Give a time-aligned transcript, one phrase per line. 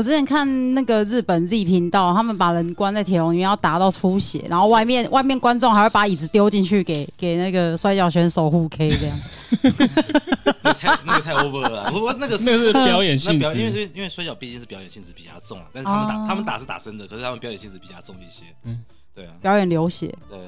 [0.00, 9.20] 我之前看那个日本 Z 频道，他们把人关在铁笼里面，要打到出血，然后外面外面观众还会把椅子丢进去给给那个摔跤选手互 K 这样。
[10.62, 18.44] 那太那个太 over 了， 不过那个是那个是表演性质，因为因为摔跤毕竟是表演性质比较重啊，但是他们打、哦、他们打是打真的，可是他们表演性质比较重一些。
[18.64, 18.80] 嗯，
[19.14, 20.16] 对啊，表演流血。
[20.30, 20.38] 对，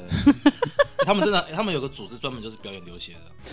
[1.05, 3.51] 他们真的，他们有个组织专门就是表演流血的。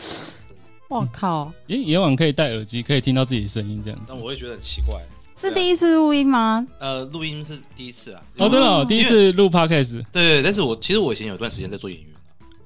[0.88, 1.52] 我靠！
[1.68, 4.06] 演演网可以戴耳机，可以听到自己声音这样子。
[4.08, 4.98] 但我会觉得很奇怪，
[5.40, 6.68] 是第一次录音吗？
[6.80, 8.22] 呃，录音是第一次啊。
[8.36, 10.04] 哦，真的、哦，第一次录 Podcast。
[10.12, 12.10] 对，对，但是我其实我以前有一段时间在做演员。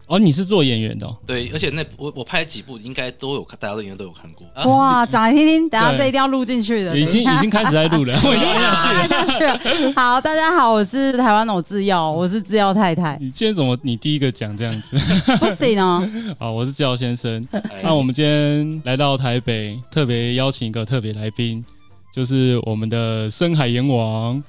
[0.08, 1.16] 哦，你是做演员的、哦？
[1.24, 4.76] 对，而且那我我拍几部应该都有看，大家都应该都有看过。
[4.76, 6.98] 哇，讲来听听，等下这一定要录进去的。
[6.98, 9.94] 已经已经开始在录了，我已经 下去下去了。
[9.96, 13.18] 好，大家好，我是台湾某制药，我是制药太太。
[13.22, 14.98] 你今天怎么你第一个讲这样子？
[15.40, 16.10] 不行哦。
[16.40, 17.48] 好，我是制药先生。
[17.84, 21.64] 那我们今天来到台北，特别邀请一个特别来宾，
[22.14, 24.42] 就是我们的深海阎王。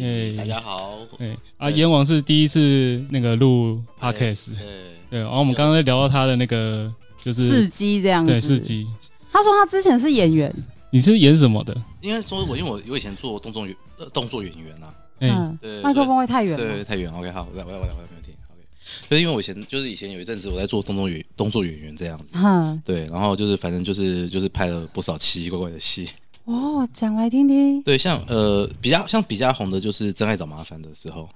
[0.00, 0.96] 哎，大家好。
[1.18, 4.66] 哎啊，阎王是第一次那个录 podcast，对
[5.10, 5.20] 对。
[5.20, 6.90] 然后我们刚刚在聊到他的那个
[7.22, 8.86] 就是事迹这样子，对事迹。
[9.30, 10.50] 他说他之前是演员，
[10.90, 11.76] 你是演什么的？
[12.00, 14.86] 应该说我因为我我以前做动作演呃动作演员呐。
[15.20, 15.82] 嗯，对。
[15.82, 17.12] 麦克风会太远，对，太远。
[17.12, 18.30] OK，好，我来我来我来我来没问题。
[18.50, 18.62] OK，
[19.10, 23.04] 就是因为我以前就是以前有一阵子我在做动作演动作演员这样子，嗯，对。
[23.08, 26.08] 然后就是反正就是就是拍了不少奇奇怪怪的戏。
[26.44, 27.82] 哦，讲来听听。
[27.82, 31.28] 对，像呃，比较像比较红的，就是《真爱找麻烦》的时候。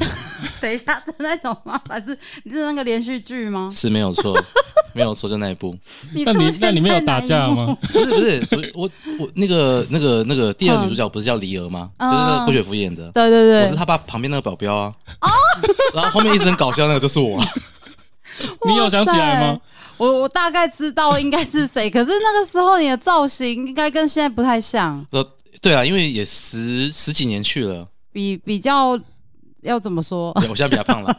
[0.60, 3.68] 等一下，《真爱找麻烦》是你是那个连续剧吗？
[3.72, 4.34] 是没有错，
[4.92, 5.76] 没有错，就那一部。
[6.24, 7.76] 那你那里面有打架吗？
[7.92, 11.90] 不是不是，我我那个那个那个第二女主角不是叫黎儿吗？
[11.98, 13.10] 就是那个郭雪芙演的。
[13.12, 14.92] 对对对，我是他爸旁边那个保镖啊。
[15.94, 17.40] 然后后面一直很搞笑那个就是我。
[18.64, 19.60] 你有想起来吗？
[20.00, 25.06] 我我大概知道应该是谁， 可是那个时候你的造型应该跟现在不太像。
[25.10, 25.22] 呃，
[25.60, 28.98] 对啊，因为也十十几年去了，比比较
[29.60, 30.32] 要怎么说？
[30.48, 31.14] 我现在比较胖了，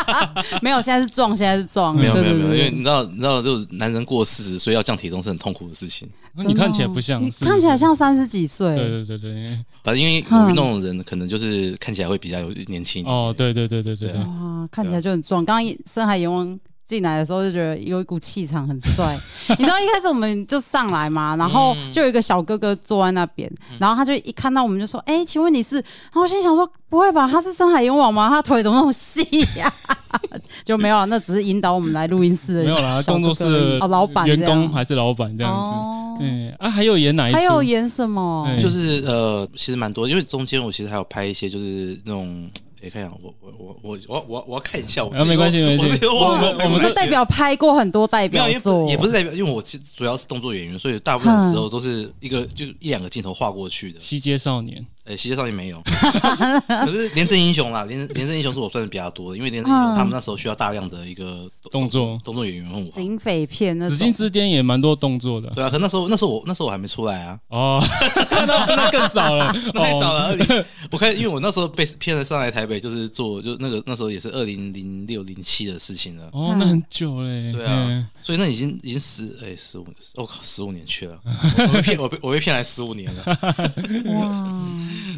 [0.60, 1.96] 没有，现在是壮，现在是壮。
[1.96, 6.06] 没有没有没有，因为你知道你知道，就是男人过四十岁要降体重是很痛苦的事情。
[6.34, 8.76] 那你看起来不像，你看起来像三十几岁。
[8.76, 13.06] 对对对对，反正因为有运动的人可能就是看起来会比较有年轻。
[13.06, 15.42] 哦，对对对对对，哇，看起来就很壮。
[15.46, 16.54] 刚刚深海阎王。
[16.88, 19.14] 进来的时候就觉得有一股气场很帅，
[19.50, 25.76] 你知道一开始我们就上来嘛，然后就有一个小哥哥坐在那边，然后他就一看到我们就说：“哎、欸，请问你是？”
[26.10, 28.30] 然后我心想说：“不会吧，他是深海阎王吗？
[28.30, 29.20] 他腿怎么那么细
[29.58, 29.70] 呀？”
[30.64, 32.64] 就没有，那只是引导我们来录音室的。
[32.64, 33.44] 没有啦，工作室
[33.82, 35.70] 哦，老板员工还是老板这样子。
[36.20, 37.32] 嗯啊，还有演哪一？
[37.34, 38.48] 还有演什么？
[38.58, 42.50] 就是呃，其实蛮多，因为中间我其实还有拍一些，就是那种。
[42.80, 54.00] 也可以啊，我我我我我我我要看一下，我没关系没关系，我们我们代表拍过很多代表作，也不是代表，因为我其实主要是动作演员，所以大部分时候都是一个就一两个镜头画过去的。
[54.00, 54.84] 西街少年。
[55.08, 55.82] 哎，西街少年没有，
[56.68, 65.48] 可是廉政英雄啦，廉廉政英雄是我算是比较多的，因为廉政英雄他们那时候需要大量的一个动作动作演员，我警匪片那，紫禁之巅也蛮多动作的。
[65.54, 67.38] 对啊，可那时候那时候我那时候我还没出来啊。
[67.48, 67.82] 哦，
[68.30, 70.36] 那那更早了， 那太早了。
[70.90, 76.28] 我看，因为我那时候被骗了上来台北，就是做就那个那时候也是二零零六零七的事情了。
[76.32, 77.52] 哦，那很久嘞。
[77.52, 79.86] 对啊，所以那已经已经十哎十五，
[80.16, 81.18] 我靠，十五年去了。
[81.24, 83.24] 我被骗，我被我被骗来十五年了。
[84.06, 84.58] 哇。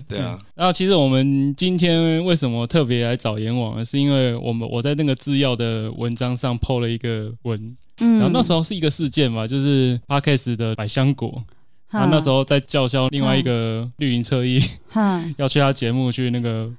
[0.08, 3.84] 对啊，然后其实我们今天为什么特别来找阎王呢？
[3.84, 11.42] 是因为我们我在那个制药的文章上 po 了一个文，嗯，然后那时候是一个事件嘛，就是 Parkes 的百香果，
[11.88, 14.60] 他那时候在叫嚣另外一个绿营侧翼，
[15.38, 16.70] 要去他节目去那个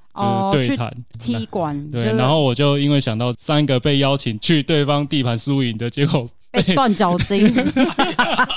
[0.52, 6.28] 就是对谈踢馆，对，然后我就因为想到三个被邀请去对方地盘输赢的结果。
[6.52, 7.50] 被断脚筋，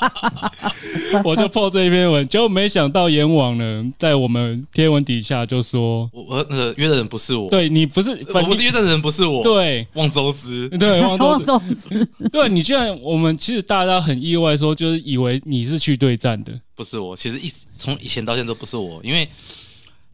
[1.23, 19.27] 我就破这一篇文，结果没想到阎王呢，在我们贴文底下就说：“我我那个约的人不是我，对你不是，我不是约的人不是我，对，望周知，对，望周知，望周知，对你居然，我们其实大家很意外，说就是以为你是去对战的，不是我，其实一从以前到现在都不是我，因为。”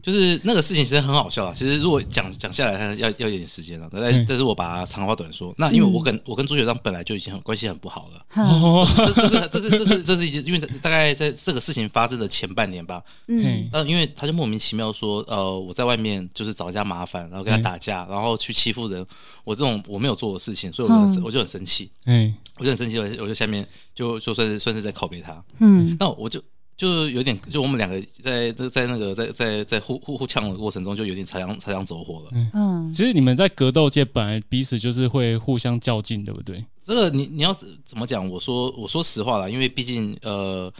[0.02, 1.54] 就是那个事情其实很好笑啊。
[1.54, 3.88] 其实如果讲讲下来，要要一点时间了。
[3.92, 5.54] 但但是我把它长话短说。
[5.56, 8.26] 那因为我跟我跟朱学长本来就已经很关系很不好了。
[8.42, 13.00] 哦，这是这是这是这是一件，因为大概在这个事情发生的前半年吧。
[13.28, 13.68] 嗯。
[13.72, 19.06] 那因为他就莫名其妙说，呃，我在外面就是找人家麻烦，然后跟他打架，然后去欺负人。
[19.44, 21.88] 我这种我没有做的事情，所以我就我就很生气。
[22.06, 22.34] 嗯。
[22.58, 23.64] 我就很生气，我我就下面
[23.94, 25.40] 就就算是算是在拷贝他。
[25.60, 25.96] 嗯。
[26.00, 26.42] 那我就。
[26.82, 32.30] 就是有点，就我们两个在在那个在在在互互互呛的过程中，就有点擦枪擦枪走火了。
[32.52, 36.64] 嗯，其实你们在格斗界本来彼此就是会互相较劲，对不对？
[36.84, 38.28] 这个你你要是怎么讲？
[38.28, 40.72] 我说我说实话啦，因为毕竟呃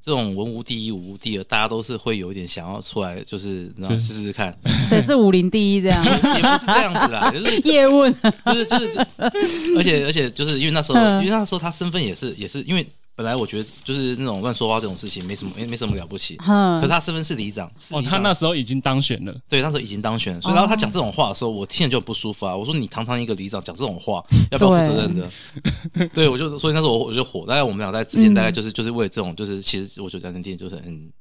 [0.00, 6.04] 这种文无第一，武无第二，大家都是会有一点想要出来，就是然后试试看，谁是武林第一这样？
[6.04, 6.10] 也
[6.40, 8.14] 不是这样子啦， 就是叶问，
[8.46, 9.06] 就是就是，
[9.76, 12.86] 而且而且就是因为那时候，因为那时候他身份也是也是因为。
[13.18, 22.56] 本来我觉得就是那种乱说话这种事情没什么没没什么了不起，可是他身份是里长，哦，他那时候已经当选了，对，那时候已经当选了，所以然后他讲这种话的时候，我听着就很不舒服啊。
[22.56, 26.08] 我说你堂堂一个里长讲这种话， 要不要负责任的？
[26.14, 31.12] 对，我就所以那时候我我就火，大概我们俩在之前大概就是就是为了这种就是其实我觉得讲真就是很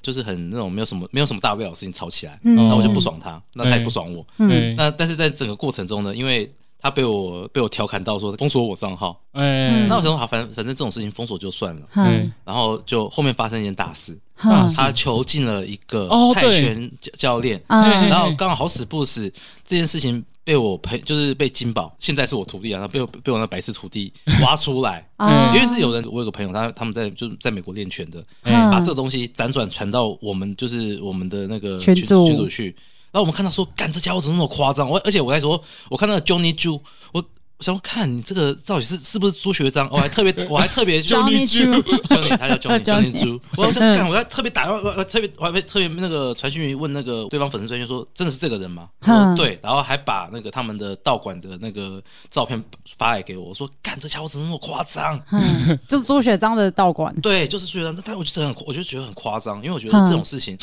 [0.00, 4.76] 就是很那种没有什么没有什么大不了的事情吵起来，然后我就不爽他，那他也不爽我，嗯。
[4.76, 6.54] 那但是在整个过程中呢，因为。
[6.82, 19.32] 他被我被我调侃到说封锁我账号，哎，那我想说好，反正反正这种事情封锁就算了，嗯，然后就后面发生一件大事，他囚禁了一个泰拳教练，然后刚好好死不死
[19.64, 24.12] 这件事情被我陪，就是被金宝，现在是我徒弟啊，他被我被我那白痴徒弟
[24.42, 25.08] 挖出来，
[25.54, 32.74] 因为是有人，我有个朋友，他他们在就是在美国练拳的，把这个东西辗转传到我们就是我们的那个群群组去。
[33.12, 34.88] 然后我们看到说，干这家伙怎么那么夸张？
[34.88, 36.80] 我而且我还说，我看那个 Johnny Ju，
[37.12, 37.22] 我
[37.58, 39.86] 我想看你这个到底是是不是朱学章？
[39.92, 48.88] 我还特别 我还特别 Johnny Ju，Johnny 他叫 Johnny Johnny Ju，我想干，我还特别打电话，我特别我还特别那个传讯问那个对方粉丝专员说，真的是这个人吗？
[49.02, 52.64] 说对，然后还把那个他们的道馆的那个照片
[52.96, 55.20] 发来给我，我说干这家伙怎么那么夸张？
[55.86, 60.58] 就是朱学章的道馆，对，就是朱学章，但我觉得很，我就觉得很夸张，因为我觉得这种事情。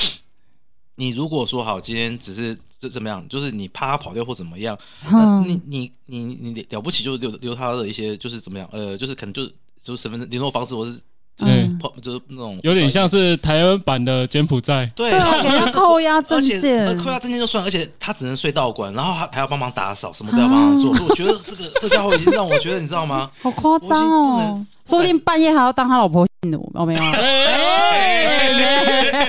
[1.00, 4.78] 你如果说好，今天只是这怎么样，就是你怕他跑掉或怎么样，
[5.10, 9.46] 那你你你你了不起就留留他的一些就是怎么样，呃，就是可能就
[9.82, 10.92] 就是身份证联络方式，或是
[11.38, 11.70] 就是
[12.02, 23.32] 就是那种有点像是台湾版的柬埔寨，对，给他扣押证件，扣押证件就算，而且他只能睡道馆，然后还还要帮忙打扫，什么都要帮忙做，我觉得这个这家伙已经让我觉得你知道吗？
[23.42, 27.02] 好夸张哦，说不定半夜还要当他老婆信奴，有没有？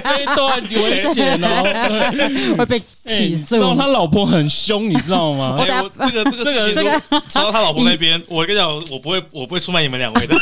[0.02, 3.56] 这一段危险哦，会被起诉。
[3.56, 5.56] 知道他老婆很凶，你知道吗？
[5.58, 6.90] 哎，这个这个这个这个，
[7.26, 10.36] 说到他老婆那边，我跟你讲，我不会我不会出卖你们两位的。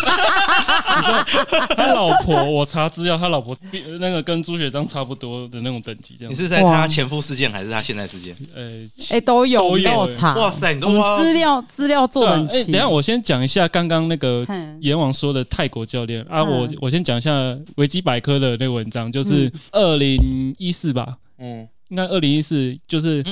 [1.76, 3.56] 他老婆，我查资料，他老婆
[4.00, 6.32] 那个跟朱学章差不多的那种等级，这样。
[6.32, 8.36] 你是在他前夫事件还是他现在事件？
[8.54, 8.62] 呃，
[9.10, 10.34] 哎，都有都有查。
[10.34, 10.88] 哇塞，你都
[11.18, 12.70] 资料资料做的很齐。
[12.72, 14.46] 等下我先讲一下刚刚那个
[14.80, 19.50] 阎王说的泰国教练啊，我我先讲一下维基百科的那个文章，就是。
[19.72, 23.24] 二零一四吧，嗯，应该二零一四就是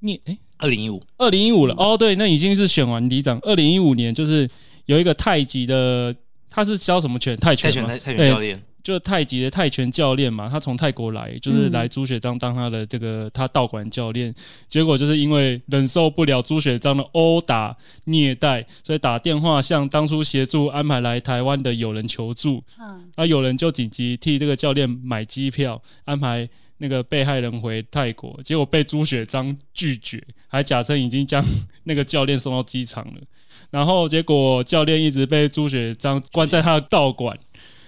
[0.00, 3.38] 你哎，二零一五，二零一五了哦，对，那已经是选完里长。
[3.42, 4.48] 二零一五年就是
[4.86, 6.14] 有一个太极的，
[6.50, 7.36] 他是教什么拳？
[7.36, 7.88] 泰拳吗？
[8.02, 10.48] 泰拳教练，就太极的泰拳教练嘛。
[10.48, 14.32] 他从泰国来，就是来朱雪章当他的这个他道馆教练。
[14.68, 22.62] 结果就是因为忍受不了朱雪章的殴打虐待，所以打电话向当初协助安排来台湾的友人求助。
[22.78, 23.10] 嗯。
[23.16, 26.48] 那、啊、有人就紧急替这个教练买机票，安排
[26.78, 31.44] 那个被害人回泰国，结果被朱雪章拒绝，还假称已经将
[31.82, 33.20] 那个教练送到机场了。
[33.70, 37.36] 然后结果教练一直被朱雪章关在他的道馆，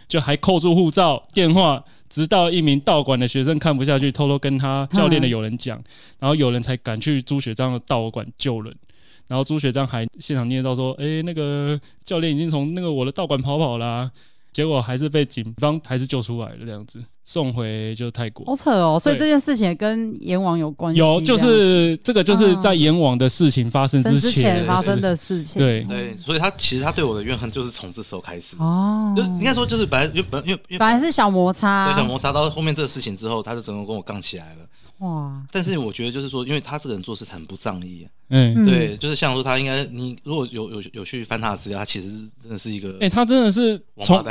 [0.08, 5.80] 就还扣住护照、电话，直到一名道馆的学生看不下去，偷偷跟他教练的友人讲，
[6.18, 8.74] 然后有人才敢去朱学章的道馆救人。
[9.26, 14.10] 然后朱学章还现场念叨说：“诶、那个教练已经从那个我的道馆跑跑啦、”
[14.52, 18.46] 结果还是被警方还是救出来了，这样子送回就泰国。
[18.46, 18.98] 好扯哦！
[18.98, 20.98] 所以这件事情也跟阎王有关系。
[20.98, 25.60] 有，就是这个，就是在阎王的事情发生之前发生的事情。
[25.60, 28.56] 对对，所以他其实他对我的怨恨就是从这时候开始。
[28.58, 34.66] 哦，就应该说就是本来因为本因为本来是小摩擦，对，小摩擦到后面这个事情之后，他就整个跟我杠起来了。
[34.98, 35.42] 哇！
[35.52, 42.08] 但是我觉得就是说，因为他这个人做事很不仗义，嗯，对，就是像说他应该，你如果有有有去翻他的资料，他其实
[42.42, 44.20] 真的是一个，哎，他真的是从，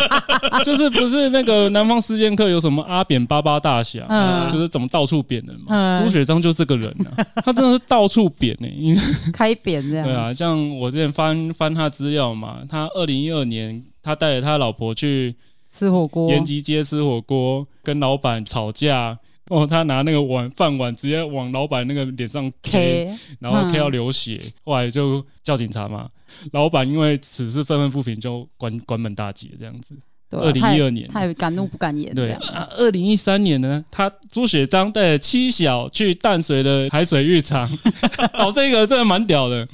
[0.62, 8.68] 就是不是那个南方四剑客有什么阿扁巴巴大侠，嗯，就是怎么到处扁人嘛，朱雪章就这个人啊，他真的是到处扁呢，
[9.32, 15.34] 开扁这样，对啊，像我之前翻翻他资料嘛，他二零一二年他带着他老婆去
[15.72, 19.18] 吃火锅，延吉街吃火锅，跟老板吵架。
[19.48, 26.08] 哦，他拿那个碗饭碗直接往老板那个脸上 K，然后 K 到流血，嗯、后来就叫警察嘛。
[26.52, 29.96] 老板因为此事愤愤不平，就关关门大吉这样子。
[30.30, 32.12] 二零一二年，他也敢怒不敢言。
[32.12, 37.70] 对啊，二零一三年呢，他朱雪章带着妻小去淡水的海水浴场，
[38.34, 39.66] 哦，这个真的蛮屌的。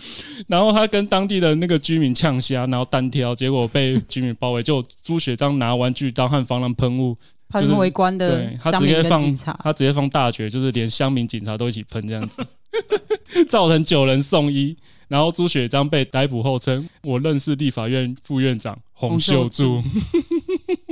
[0.48, 7.16] 然后他跟当地的那个居民呛虾，然后单挑，结果被居民包围，就朱雪章拿玩具刀和防狼喷雾。
[7.60, 12.44] 很围观的，对，他直接放，他直接放大绝，就是连乡民警察都一起喷这样子，
[13.48, 14.76] 造成九人送医。
[15.08, 19.48] 然后朱雪章被逮捕后称：“我认识立法院副院长洪秀柱。
[19.48, 19.82] 秀柱”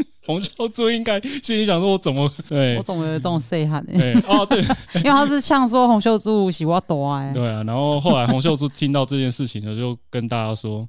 [0.27, 2.77] 洪秀柱应该心里想说：“我怎么对？
[2.77, 4.61] 我怎么有这种细汉呢？”对哦，对，
[5.03, 7.33] 因为他是像说洪秀柱喜欢多哎。
[7.33, 10.87] 对啊，然后后来洪秀柱听到这件事情呢，就跟大家说：“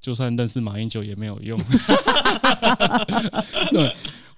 [0.00, 1.60] 就算认识马英九也没有用。”
[3.70, 3.94] 对，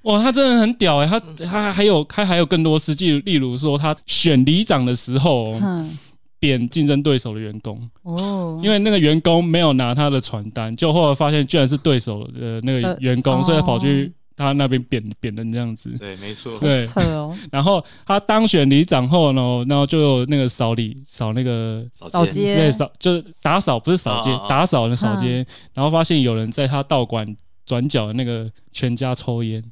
[0.07, 1.11] 哇，他真的很屌哎、欸！
[1.11, 5.53] 他他还有他还有更多实际，例如说他选里长的时候。
[5.61, 5.97] 嗯
[6.39, 7.81] 贬竞争对手的员工。
[8.03, 15.91] 哦，因为那个员工没有拿他的传单，就后来发现居然是对手的那个员工，所以他跑去他那边贬贬人这样子。
[15.99, 16.59] 对，没错。
[16.61, 16.87] 对，
[17.51, 27.35] 然后他当选里长后呢，然后就有那个扫里扫那个扫街，对，扫就是打扫，不是扫街，打扫的扫街，然后发现有人在他道馆
[27.67, 29.63] 转角的那个全家抽烟，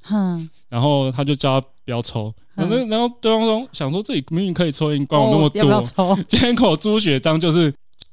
[0.68, 2.34] 然后他就叫他不要抽。
[2.54, 7.72] 然后，然后对方说想说自己明明可以抽烟，管我那么多，要要 今天口朱雪章就是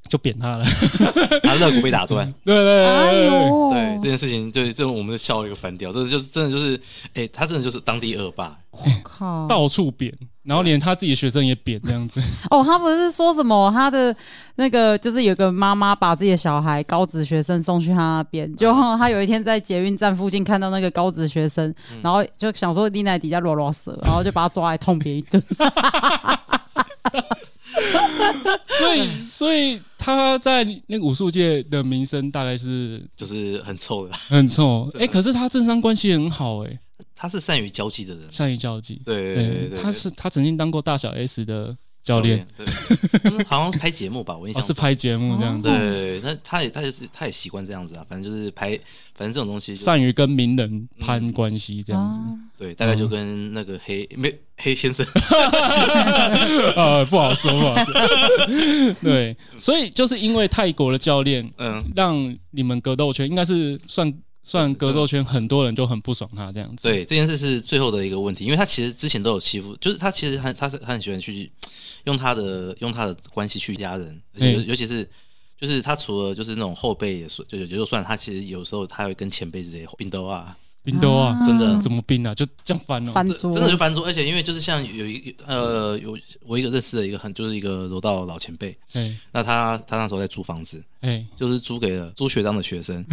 [0.09, 0.65] 就扁他了，
[1.43, 2.31] 他肋骨被打断。
[2.43, 3.11] 对对对，哎，
[3.69, 6.79] 对这件事情，对这种我们就笑了一个翻掉，这就是真的就是，
[7.13, 10.11] 哎，他真的就是当地恶霸，我靠，到处扁。
[10.43, 12.19] 然后连他自己的学生也扁这样子
[12.49, 14.15] 哦，他不是说什么他的
[14.55, 21.71] 那个就是有个妈妈把自己的小孩高职学生送去他那边，就他有一天在捷运站附近看到那个高职学生，
[22.01, 25.41] 然后就想说你在底下啰啰舌，然后就把他抓来痛扁一顿。
[28.79, 34.89] 所以，所以他在那个武术界的名声大概是就是很臭的，很臭。
[34.99, 36.79] 哎，可是他政商关系很好，哎。
[37.15, 39.01] 他是善于交际的人，善于交际。
[39.05, 42.65] 对对对，他是他曾经当过大小 S 的教练，对，
[43.45, 45.69] 好像是拍节目吧，我印象是拍节目这样子。
[45.69, 48.69] 对，那他也他也是他也习惯这样子啊，反正就是拍，
[49.13, 52.19] 反正这种东西善于跟名人攀关系这样子。
[52.57, 55.05] 对，大概就跟那个黑没黑先生，
[56.75, 57.93] 呃， 不好说不好说。
[59.03, 64.11] 对，所以就是因为泰国的教练，嗯，让你们格斗圈应该是算。
[64.43, 66.87] 算格斗圈很多人就很不爽他这样子。
[66.87, 71.51] 对，这件事是最后的一个问题，因为他其实之前都有欺负，就是他其实很他是他很喜欢去
[72.05, 75.07] 用他的用他的关系去压人，而且尤其是
[75.59, 80.57] 就是他除了就是那种后辈也算，就就算他其实有时候他会跟前辈之间并斗啊。
[80.83, 82.33] 冰多啊，真的怎么冰啊？
[82.33, 84.03] 就这样翻了，翻桌，真的就翻桌。
[84.05, 93.05] 而且因为就是像有一呃有我一个认识的一个很就是一个柔道老前辈，哎，那他他那时候在租房子，哎，就是租给了朱学章的学生，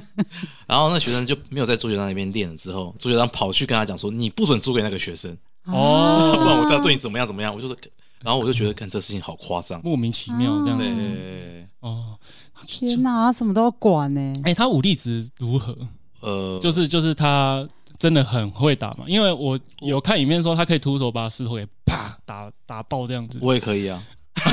[0.66, 2.56] 然后那学生就没有在朱学章那边练了。
[2.56, 7.76] 之后朱学章跑去跟他讲说：“你不准租给那个学生哦，不然我就要对你怎么样怎么样。”我就说，
[8.20, 11.66] 然后我就觉得看这事情好夸张，莫名其妙这样子。
[11.80, 12.18] 哦，
[12.66, 14.34] 天哪，他什么都要管呢？
[14.44, 15.76] 哎，他武力值如何？
[16.20, 17.66] 呃，就是就是他
[17.98, 24.02] 真的很会打嘛，因为我有看影片说他可以徒手把石头给啪打打爆这样子，我也可以啊。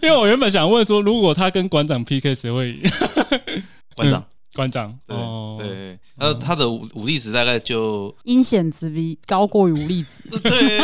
[0.00, 2.82] 因为我原本想问说，如果他跟馆长 PK 谁会赢？
[3.94, 4.24] 馆长。
[4.54, 5.16] 馆长，对
[5.58, 10.78] 对，他他的武武力值大概就阴险值比高过于武力值，对，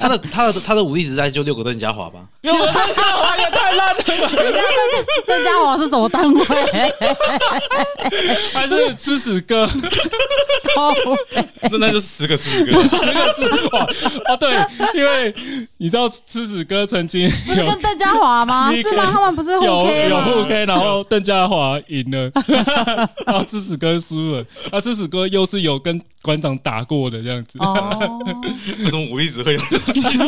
[0.00, 4.38] 他的他的他的武力值大概就六个邓家华吧，六个邓家华也太烂了，等一下，邓
[5.26, 6.40] 邓家华是什么单位？
[8.54, 9.68] 还是吃屎哥？
[11.70, 13.86] 那 那就十个十个十个字哇
[14.26, 14.54] 哦，对，
[14.94, 15.34] 因为
[15.76, 18.72] 你知道吃屎哥曾经不是跟邓家华吗？
[18.72, 19.10] 是吗？
[19.12, 20.26] 他们不是互 K 吗？
[20.26, 22.30] 有互 K，然后邓家华赢了。
[23.26, 27.58] 然后吃屎哥输了，啊，吃屎哥又是有跟馆长打过的这样子，
[28.78, 29.76] 为什么我一直会有这
[30.12, 30.24] 么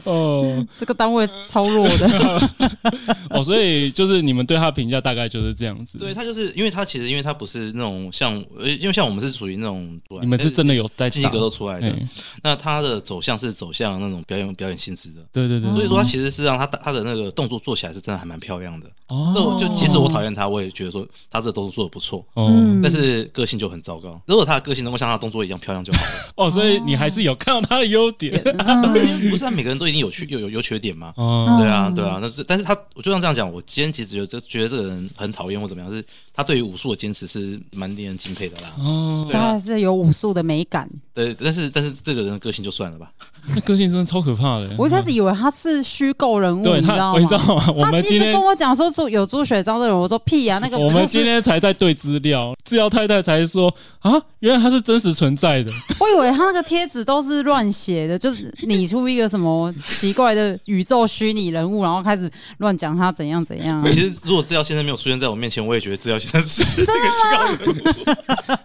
[0.04, 2.50] 哦，这个单位超弱的。
[3.28, 5.98] 哦，所以就是你们对他评价大概就是这样子。
[5.98, 11.94] 对他就是因为他其实因为他不是那种像，因为像我们是属于那种，你们是真的有在积极格斗出来的，
[12.42, 18.88] 那他的走向是走向那种表演表演性质的，对对对，所以说他其实是让他他的那个动作做起来是真的还蛮漂亮的。
[19.08, 24.20] 哦，就即使我讨厌他，我也觉得说他这个动作做的不错，嗯，但是个性就很糟糕。
[24.26, 26.08] 如果他的个性能够像他动作一样漂亮就好了。
[26.36, 31.12] 哦，所以你还是有看到他的优点，不是不是，每个人都一定有缺有有有缺点吗？
[31.16, 38.72] 哦，对啊对啊，那是但是他我就像这样讲，我今天其实觉得觉得这个人很讨厌或怎么样，是他对于武术的坚持是蛮令人敬佩的啦。
[38.78, 40.88] 哦，他还是有武术的美感。
[41.12, 43.10] 对，但是但是这个人的个性就算了吧，
[43.54, 44.70] 那个性真的超可怕的。
[44.78, 47.18] 我一开始以为他是虚构人物，你知道吗？
[47.18, 47.74] 你知道吗？
[47.74, 51.87] 我们今天跟我讲说朱有朱雪章的人，我说屁呀，那个我们今天才在对。
[51.88, 55.72] 对资料，制药太太才说啊，原来他是真实存在的。
[55.98, 67.78] 我以为他那个贴纸都是乱写的，就是拟出一个什么奇怪的宇宙虚拟人物，然后开始乱讲他怎样怎样、其实如果制药先生没有出现在我面前，我也觉得制药先生是这个虚构人物。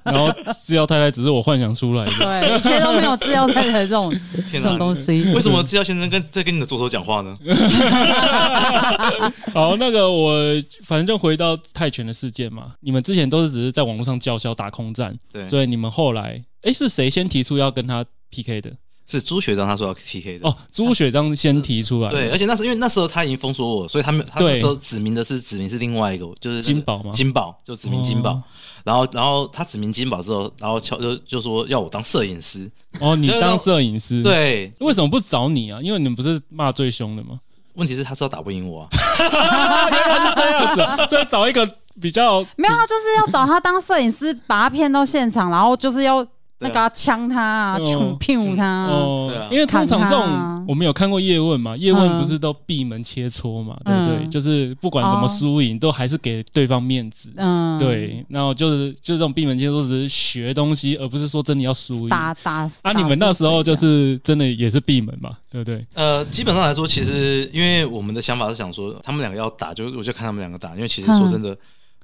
[0.04, 0.30] 然后
[0.66, 4.14] 制药太太只是我幻想出来的，对，一切都没有制药太太这种
[4.52, 5.24] 这种东西。
[5.34, 7.34] 为什么制药先生跟在跟你的左手讲话呢？
[9.54, 10.36] 好，那个我
[10.84, 12.74] 反正就回到泰拳的世界嘛。
[12.82, 18.72] 你们之前都是只是在网络上叫嚣打空战，对，所以你们后来，哎、欸，是谁先提出要跟他 PK 的？
[19.06, 20.48] 是朱学章他说要 PK 的。
[20.48, 22.10] 哦，朱学章先提出来。
[22.10, 27.12] 对，而且那时候因为那时候他已经封锁我，所以他没有，他那时候指名的是指名是另外一个，就是、那个、金宝吗？
[27.12, 28.44] 金宝就指名金宝、哦，
[28.86, 32.72] 然后然后他指名金宝之后，然后乔就就说要我当摄影师。
[33.02, 34.24] 哦，你当摄影师？
[34.24, 35.82] 对，为什么不找你啊？
[35.84, 37.42] 因为你们不是骂最凶的吗？
[37.74, 38.90] 问题是他知道打不赢我啊，
[39.90, 41.66] 原来是这样子，所以找一个
[42.02, 46.26] 比较没有，他就是要找他当摄影师，把他骗到现场，然后就是要。
[46.60, 54.26] 那个枪他啊，穷骗他哦，对啊，因为通常这种我们有看过叶问嘛，叶问不是都闭门切磋嘛，对不对？
[54.30, 57.34] 就是不管怎么输赢，都还是给对方面子。
[57.36, 62.08] 嗯，对，然后就是就这种闭门切磋，只是学东西，而不是说真的要输赢。
[62.08, 62.94] 打打啊！
[62.96, 65.86] 你们那时候就是真的也是闭门嘛，对不对？
[65.96, 71.58] 呃，基本上来说，其实因为我们的想法是想说，他们两个要打，就我就看他们两个打，因为其实说真的。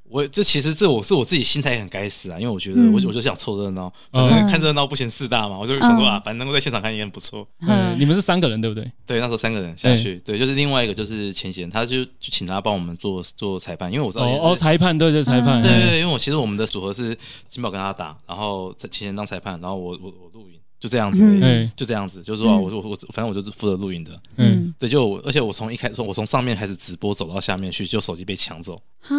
[0.10, 7.48] 我这其实这我是我自己心态很该死啊，因为我觉得我我就想凑热闹，反正看热闹不嫌事大嘛，我就想说啊，反正能够在现场看也很不错。
[7.62, 8.92] 嗯，你们是三个人对不对？
[9.06, 17.16] 对，那时候三个人下去，对，就是另外一个就是钱贤，他就就请他帮我们做做裁判，因为我知道哦裁判对对裁判，对对，因为我其实我们的组合是
[17.48, 29.16] 金宝跟他打，然后钱贤当裁判，然后我我我录影，就这样子，嗯，就这样子，就是说我我我反正我就是负责录音的，嗯，对，就而且我从一开始我从上面开始直播走到下面去，就手机被抢走啊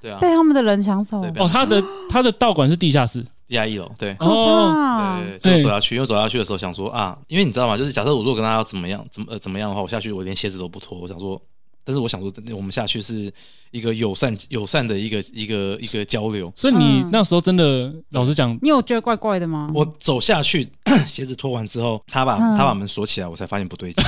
[0.00, 1.22] 对啊，被他们的人抢走。
[1.36, 3.90] 哦，他的他的道馆是地下室，地下一楼。
[3.98, 5.94] 对，哦，对，就走下去。
[5.94, 7.76] 因为走下去的时候想说啊，因为你知道吗？
[7.76, 10.98] 就是假设我如果跟他要怎么样，怎么呃怎么样的话，我下去我连鞋子都不脱。
[10.98, 11.40] 我想说，
[11.84, 13.32] 但是我想说，我们下去是
[13.70, 16.52] 一个友善友善的一个一个一个交流。
[16.54, 19.70] 所以你那时候真的老实讲，你有觉得怪怪的吗？
[19.74, 20.68] 我走下去，
[21.06, 24.04] 鞋子脱完之后，他把他把门锁起来，我才发现不对劲。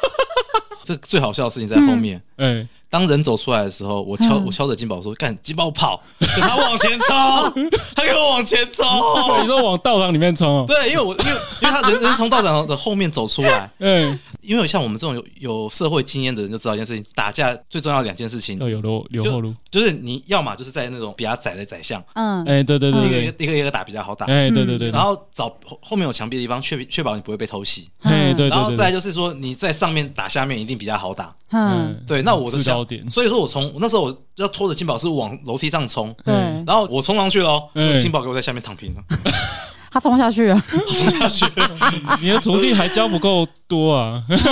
[0.84, 2.22] 这最好笑的事情在后面。
[2.36, 2.66] 哎。
[2.90, 8.84] 当人走出来的时候，我敲我敲着金宝说：“干，金宝跑，就他往前冲，他给我往前冲。”
[9.40, 10.66] 你说往道场里面冲？
[10.66, 13.70] 对，因为我因为因为他人人从道场的后面走出来。
[13.78, 33.72] 嗯，因为像我们这种有有社会经验的人就知道一件事情：打架最重要的两件事情，要有留留后路，就是你要么就是在那种比较窄的窄巷，嗯，哎，对对对，一个一个一个打比较好打，哎，对对对，然后找后面有墙壁的地方，确确保你不会被偷袭，哎，对，然后再就是说你在上面打下面一定比较好打，嗯，对，那我的焦点，所以说我从。
[33.78, 36.34] 那时候我要拖着金宝是往楼梯上冲，对，
[36.66, 37.60] 然后我冲上去了，
[37.98, 39.02] 金宝给我在下面躺平了，
[39.90, 41.70] 他冲下去了， 冲下去了，
[42.20, 44.20] 你的徒弟还教不够多啊？
[44.28, 44.42] 不是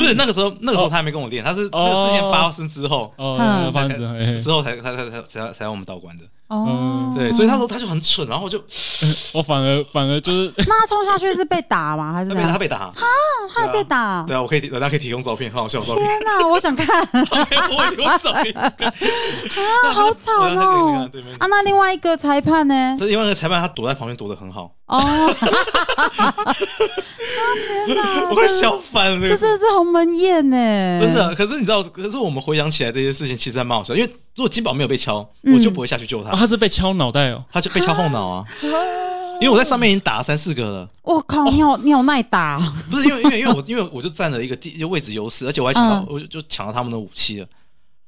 [0.00, 6.24] 不是，那个时候那个时候他还没跟我练，他是那个事件发生之后，哦，发生之后，之后才才才才才才让我们道馆的。
[6.48, 8.62] 哦，对，所以那时候他就很蠢，然后就，
[9.34, 12.12] 我反而反而就是， 那他冲下去是被打吗？
[12.12, 12.76] 还是被他被打？
[12.76, 12.94] 啊，
[13.52, 14.22] 他也被打？
[14.26, 16.04] 对啊，我可以，大家可以提供照片，很好笑的照片。
[16.06, 16.86] 天哪，我想看。
[17.12, 18.54] 我有照片。
[18.56, 18.72] 啊，
[19.92, 21.08] 好惨哦！
[21.38, 22.96] 啊，那另外一个裁判呢？
[23.00, 24.70] 另外一个裁判他躲在旁边躲得很好。
[24.86, 24.98] 哦。
[26.34, 26.54] 啊
[27.86, 28.28] 天哪！
[28.30, 30.56] 我快笑翻了，这个真的是鸿门宴呢。
[31.00, 36.30] 真的，可是你知道，可是我们回想起来这些事情，其实还蛮好笑，因为如果金宝没有被敲，我就不会下去救他。
[36.32, 38.44] 他是被敲脑袋哦，他就被敲后脑啊，
[39.40, 40.88] 因为我在上面已经打了三四个了。
[41.02, 42.58] 我靠，你好，你好耐打。
[42.90, 47.46] 不是因为，因为，因为我，因为我就占了一个地位置优势，而且我还抢到，我就就抢到他们的武器了。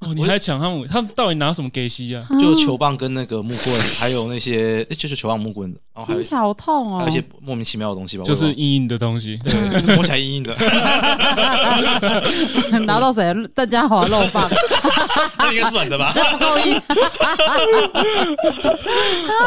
[0.07, 0.87] 哦，你还抢他们？
[0.89, 2.25] 他们到底拿什么给西啊？
[2.41, 9.53] 就球棒跟那个木棍，还有那些，就是球棒、木棍，然后还有好痛哦，还有一些莫名其妙的东西吧，就是硬硬的东西，对，
[9.95, 10.55] 摸起来硬硬的。
[12.87, 13.35] 拿到谁？
[13.55, 14.49] 邓家华肉棒，
[15.39, 16.13] 那应该是软的吧？
[16.33, 16.77] 不够硬。
[16.77, 16.83] 啊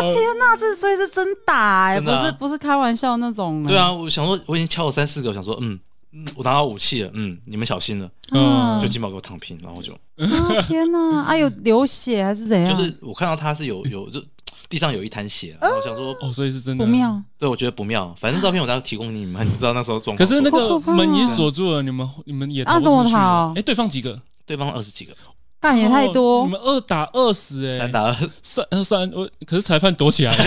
[0.02, 3.64] 天哪，这所以是真打哎，不是不是开玩笑那种。
[3.64, 5.80] 对啊，我想说，我已经敲了三四个，我想说，嗯。
[6.12, 7.12] 嗯，我拿到武器了。
[7.14, 8.10] 嗯，你们小心了。
[8.32, 9.94] 嗯，就金宝给我躺平，然后就。
[9.94, 11.22] 啊天哪！
[11.24, 12.76] 啊有流血还是怎样？
[12.78, 14.24] 就是我看到他是有有就
[14.68, 17.22] 地上有一滩血，然后我想说哦，所以是真的不妙。
[17.38, 18.14] 对，我觉得不妙。
[18.20, 20.18] 反正照片我待会提供你们， 你知道那时候状况。
[20.18, 23.54] 可是那个门也锁住了，你们你们也啊怎么逃？
[23.56, 24.20] 哎，对方几个？
[24.46, 25.14] 对方二十几个。
[25.62, 30.34] 干也太多，你们二打二十哎，三打二三三，我可是裁判躲起来。
[30.36, 30.44] 了，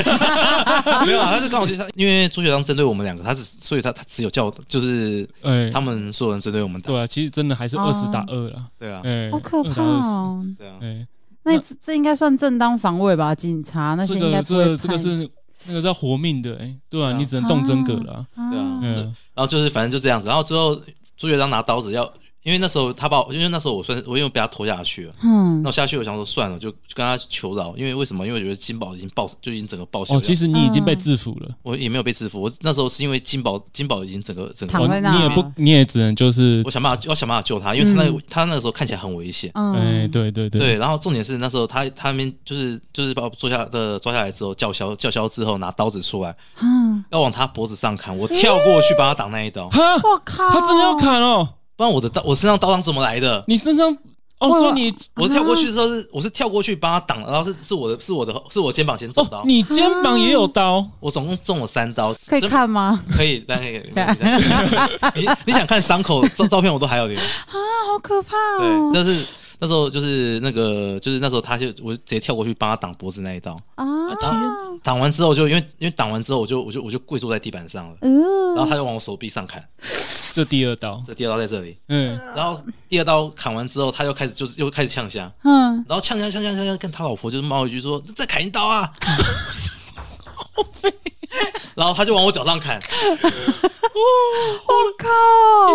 [1.05, 10.79] 没有啊，他是刚好其实他因为朱学章针对我们两个，他只所以他他只有叫就是哎，他们所有人针对我们打，对啊，其实真的还是二十打二了，对啊，好可怕哦，对啊，
[11.42, 13.35] 那这这应该算正当防卫吧？
[13.35, 15.29] 警察那些应该不会、这个、这个是
[15.66, 18.94] 那个叫活命的，哎，对啊，你只能动真格了，对啊，嗯，
[19.35, 20.75] 然后就是反正就这样子，然后之后
[21.18, 22.11] 朱学章拿刀子要。
[22.42, 28.26] 因为那时候他把我，因为那时候我算是我因为被他拖下去了，嗯，那我下去我想说算了，就就跟他求饶，因为为什么？
[28.26, 30.16] 因为我觉得金宝已经爆，就已经整个报销。
[30.16, 51.48] 哦，其实你已经被制服了，我也没有被制服，我那时候是因为金宝金宝已经整个整个，哦、你也不你也只能就是我想办法要想办法救他，因为他那他那个时候看起来很危险，嗯，哎，对对对，对，然后重点是那时候他他们就是就是把我抓下的抓下来之后叫嚣叫嚣之后拿刀子出来，嗯，要往他脖子上砍，我跳过去帮他挡那一刀，哈，我靠，他真的要砍哦。
[51.82, 53.42] 不然我的刀，我身上刀伤怎么来的？
[53.48, 53.92] 你身上
[54.38, 59.42] 哦，所以你我是跳过去的时候是，我是跳过去帮他挡，然后是是我的，是我的，是我肩膀先中刀。
[59.44, 60.86] 你肩膀也有刀？
[61.00, 63.02] 我总共中了三刀，可以看吗？
[63.16, 63.82] 可以，但可以。
[65.20, 67.18] 你你想看伤口照照片，我都还有留。
[67.18, 67.24] 啊，
[67.88, 68.92] 好可怕哦！
[68.92, 69.26] 对，但是
[69.62, 73.87] 那时候就是那个，就是那时候他就我直接跳过去帮他挡脖子那一刀啊。
[74.20, 74.33] 天！
[74.83, 77.96] 挡完之后就因为因为挡完之后我就我就我就跪坐在地板上了，
[78.57, 79.64] 然后他就往我手臂上砍。
[80.33, 88.92] 这第二刀，这第二刀在这里，嗯，然后第二刀砍完之后，他又开始就是又开始呛虾，嗯，然后呛声呛声呛声，跟他老婆就是骂一句说：“再砍一刀啊！”
[91.74, 93.14] 然后他就往我脚上砍， 我
[94.98, 95.08] 靠，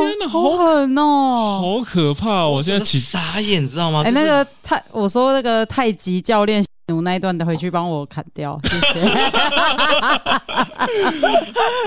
[0.01, 2.45] 天哪，好狠哦，好可怕！
[2.47, 4.03] 我现在起傻眼，你知道吗？
[4.05, 6.63] 哎，那个太，我说那个太极教练。
[7.03, 9.03] 那一段的回去帮我砍掉，谢谢。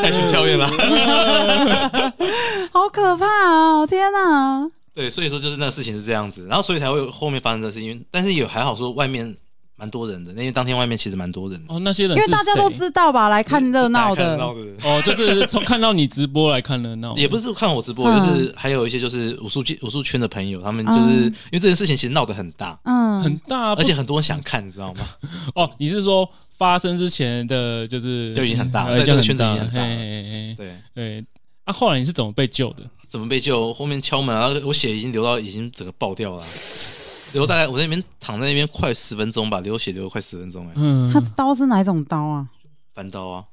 [0.03, 0.68] 太训教练了，
[2.70, 3.87] 好可怕哦！
[3.88, 4.70] 天哪！
[4.94, 9.35] 对，所以说就是那个事情是这样子，然后所以才会有后面发生的事情，但是也还好说外面。
[9.81, 11.81] 蛮多人的，那天当天外面其实蛮多人的哦。
[11.81, 14.37] 那些人因为大家都知道吧，来看热闹的
[14.85, 25.09] 哦，就是从看到你直播来看热闹，也不是看我直播，就是还有一些就是武术圈武术圈的朋友，他们就是因为这件事情其实闹得很大，嗯，很大，而且很多人想看，你知道吗？
[25.57, 29.81] 哦，你是说发生之前的就是就已经很大，在这个圈子已经很大，
[30.57, 31.25] 对对。
[31.64, 32.83] 啊，后来你是怎么被救的？
[33.07, 33.73] 怎么被救？
[33.75, 36.43] 后面敲门，然后我血已经流到已经整个爆掉了。
[37.33, 40.73] 流大概我在那边躺在那边快十分钟吧，流血流了快十分钟哎。
[40.77, 42.49] 嗯，他的刀是哪种刀啊？
[42.95, 43.45] 翻刀啊，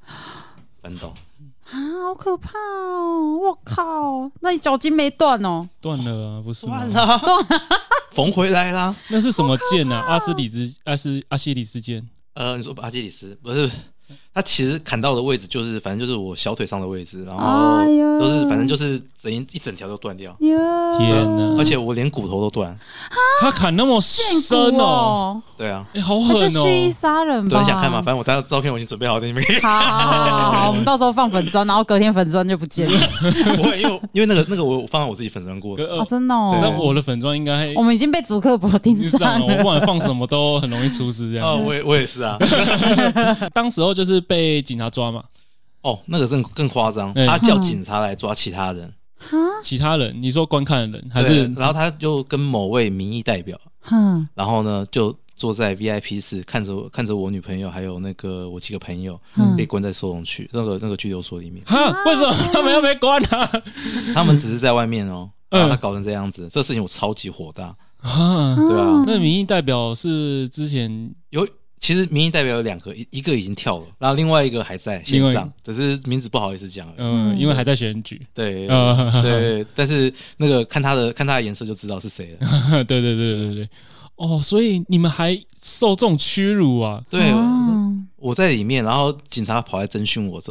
[0.82, 1.16] 翻刀啊，
[1.62, 3.38] 好可怕哦！
[3.38, 5.68] 我靠，那你脚筋没断哦？
[5.80, 7.62] 断了啊，不是断了，断了
[8.12, 8.96] 缝回来啦。
[9.10, 10.04] 那是什么剑啊？
[10.08, 12.08] 阿斯里兹，阿斯阿西里斯剑？
[12.34, 13.70] 呃，你说阿基里斯不是？
[14.38, 17.80] 他其实砍到的位置就是，反正就是我小腿上的位置，然后
[18.20, 20.32] 都是，反正就是整一一整条都断掉。
[20.40, 21.56] 天哪！
[21.58, 22.78] 而且我连骨头都断。
[23.42, 25.42] 他砍那么深哦？
[25.58, 26.64] 对啊，哎，好狠哦！
[26.64, 27.58] 蓄意杀人吧？
[27.58, 27.98] 很想看吗？
[28.00, 29.60] 反正我当时照片我已经准备好，在那边。
[29.60, 33.00] 好好好， 我们到时候放粉砖，然后隔天粉砖就不见了。
[33.56, 35.76] 不会，因为因为那个那个我放在我自己粉砖过。
[35.98, 36.60] 啊，真的哦。
[36.62, 39.46] 那我的粉砖应该 我们已经被主客博盯上了。
[39.48, 41.48] 我不管放什么都很容易出事这样。
[41.48, 42.38] 啊，我也我也是啊。
[43.52, 45.24] 当时候就是被警察抓嘛？
[45.82, 48.94] 哦，那个更更夸张，他叫警察来抓其他人。
[49.64, 50.16] 其他人？
[50.22, 51.46] 你说观看的人还是？
[51.54, 53.58] 然后他就跟某位民意代表，
[54.36, 59.20] 然后呢就坐在 VIP 室，看着我，看着我女朋友还有那个我几个朋友
[59.56, 61.64] 被关在收容区那个那个拘留所里面。
[61.66, 62.04] 哈？
[62.06, 63.50] 为什么他们要被关啊？
[64.14, 67.76] 他们只是在外面哦，把他搞成这样子，这事情我超级火大。
[68.02, 69.04] 啊，对啊。
[69.08, 71.48] 那民意代表是之前有。
[71.80, 76.92] 其实民意代表有两个，一一个已经跳了，然后另外一个还在线上，只是名字不好意思讲。
[76.98, 78.20] 嗯，因为还在选举。
[78.34, 78.68] 对，
[79.22, 82.84] 对，但是那个看他的看他的颜色就知道是谁了。
[82.86, 83.70] 对对对对对。
[84.16, 87.00] 哦，所以你们还受这种屈辱啊？
[87.08, 87.32] 对，
[88.16, 90.42] 我在里面，然后警察跑来侦讯我，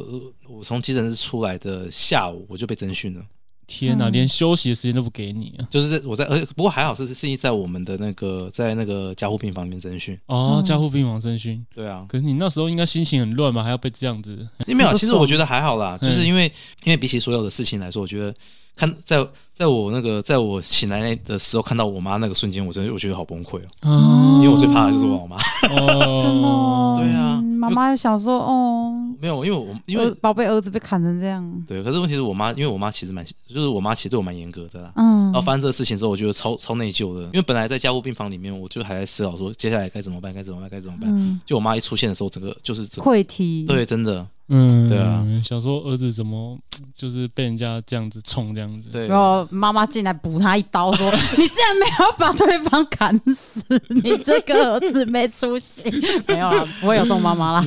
[0.48, 3.20] 我从急诊室出来的下午我就被侦讯了。
[3.66, 5.66] 天哪，连休息的时间都不给你啊！
[5.68, 12.06] 就是在我在，而不过还好是是在我们的那个在那个加护病房里面侦讯哦，加护病房侦讯，对啊。
[12.08, 14.48] 可是你那时候应该心情很乱嘛，还要被这样子？
[14.66, 16.44] 没有，其实我觉得还好啦，就是因为
[16.84, 18.32] 因为比起所有的事情来说，我觉得
[18.76, 25.36] 看在在我那个在我醒来的时候看到我妈那个瞬间，我真的我觉得好崩溃哦，因为我最怕的就是我妈
[25.70, 28.92] 哦，真的， 对啊，妈妈又想说哦。
[29.18, 31.64] 没有，因为我因为宝贝儿子被砍成这样。
[31.66, 34.92] 对，可是问题是我妈，因为我妈其实蛮，就是我妈其实对我蛮严格的啦。
[34.96, 35.24] 嗯。
[35.32, 41.08] 然后发生这个事情之后，我觉得超超内疚的，因为本来在加护病房里面，我就还在思考说接下来该怎么办，该怎么办，该怎么办。
[41.10, 41.40] 嗯。
[41.46, 43.64] 就我妈一出现的时候，整个就是溃堤。
[43.64, 44.26] 对，真的。
[44.48, 45.24] 嗯，对啊。
[45.44, 46.58] 想说儿子怎么
[46.96, 48.90] 就是被人家这样子冲这样子。
[48.90, 49.06] 对。
[49.08, 55.82] 然后妈妈进来补他一刀，说： “你竟然没有把对方砍死，你这个儿子没出息。”
[56.28, 57.66] 没有啊，不会有这种妈妈啦。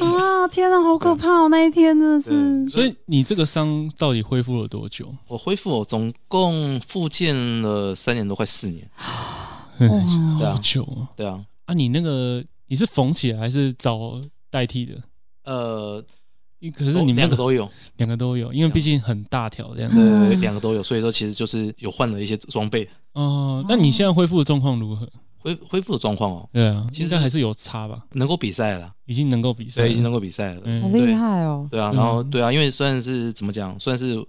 [0.00, 0.48] 啊！
[0.48, 1.48] 天哪，好可怕哦！
[1.48, 2.68] 那一天真的是。
[2.68, 5.12] 所以你这个伤到底恢复了多久？
[5.28, 8.88] 我恢复，我总共复健了三年多，快四年。
[9.80, 11.08] 哇，好久啊！
[11.16, 14.20] 对啊，啊，你那个你是缝起来还是找
[14.54, 14.94] 代替的？
[15.42, 16.00] 呃，
[16.76, 19.96] 可是你们、那个、两个都有，两个都有，因为毕竟很大条这样子。
[19.96, 22.88] 对，两个都有，所以说其实就是有换了一些装备。
[23.14, 25.10] 哦，那你现在恢复的状况如何？
[25.38, 28.06] 恢恢复的状况哦，对啊，现在还是有差吧？
[28.12, 31.68] 能够比赛了，已经能够比赛，对，已经能够比赛了，好厉害哦。
[31.70, 34.24] 对啊，然后对啊，因为算是怎么讲，算是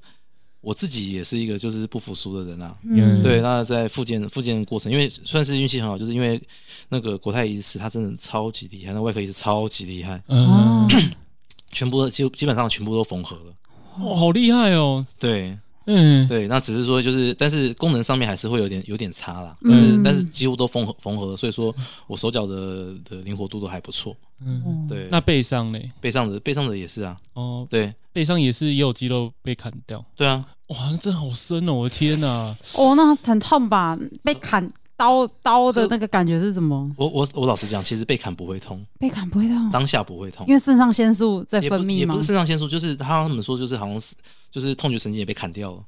[0.65, 2.75] 我自己也是一个就是不服输的人啊。
[2.83, 3.39] 嗯，对。
[3.39, 6.41] 那在复健复健的过程，因为算是运气很好，就是因为
[6.89, 10.87] 那个国泰医师他真的超级厉害，那外科医师超级厉害，嗯，
[11.71, 13.53] 全部基基本上全部都缝合了。
[13.99, 15.05] 哦，好厉害哦！
[15.19, 15.57] 对。
[15.85, 19.55] 嗯，对，那只是说就是，但是功能上面还是会有点有点差啦。
[19.61, 21.73] 嗯，但是但是几乎都缝合缝合了，所以说
[22.07, 24.15] 我手脚的的灵活度都还不错。
[24.43, 25.07] 嗯，对。
[25.11, 25.79] 那背上呢？
[26.01, 27.17] 背上的背上的也是啊。
[27.33, 30.03] 哦，对，背上也是也有肌肉被砍掉。
[30.15, 30.45] 对啊。
[30.69, 31.73] 哇，那真的好深哦！
[31.73, 32.27] 我的天哪。
[32.75, 33.95] 哦，那很痛吧？
[34.23, 34.67] 被砍。
[34.97, 36.89] 刀刀的那个感觉是什么？
[36.97, 44.15] 我我我老实讲，其实被砍不会痛，被砍不会痛，当下不会痛，因为肾上腺素在分泌也不是肾上腺素，就是他们说就是好像是
[44.49, 45.83] 就是痛觉神经也被砍掉了。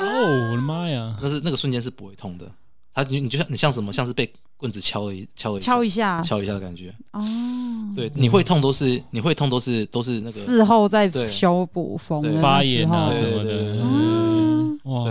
[0.00, 1.16] 哦，我的妈呀！
[1.22, 2.50] 但是那个瞬间是不会痛的，
[2.92, 6.92] 他你你就像你像什么，像是被棍子敲了一敲了敲一下敲一下的感觉。
[7.12, 7.22] 哦，
[7.94, 13.52] 对，你会痛都是你会痛都是都是那个事后再修补缝发炎啊什么的。
[13.80, 15.04] 嗯，哇，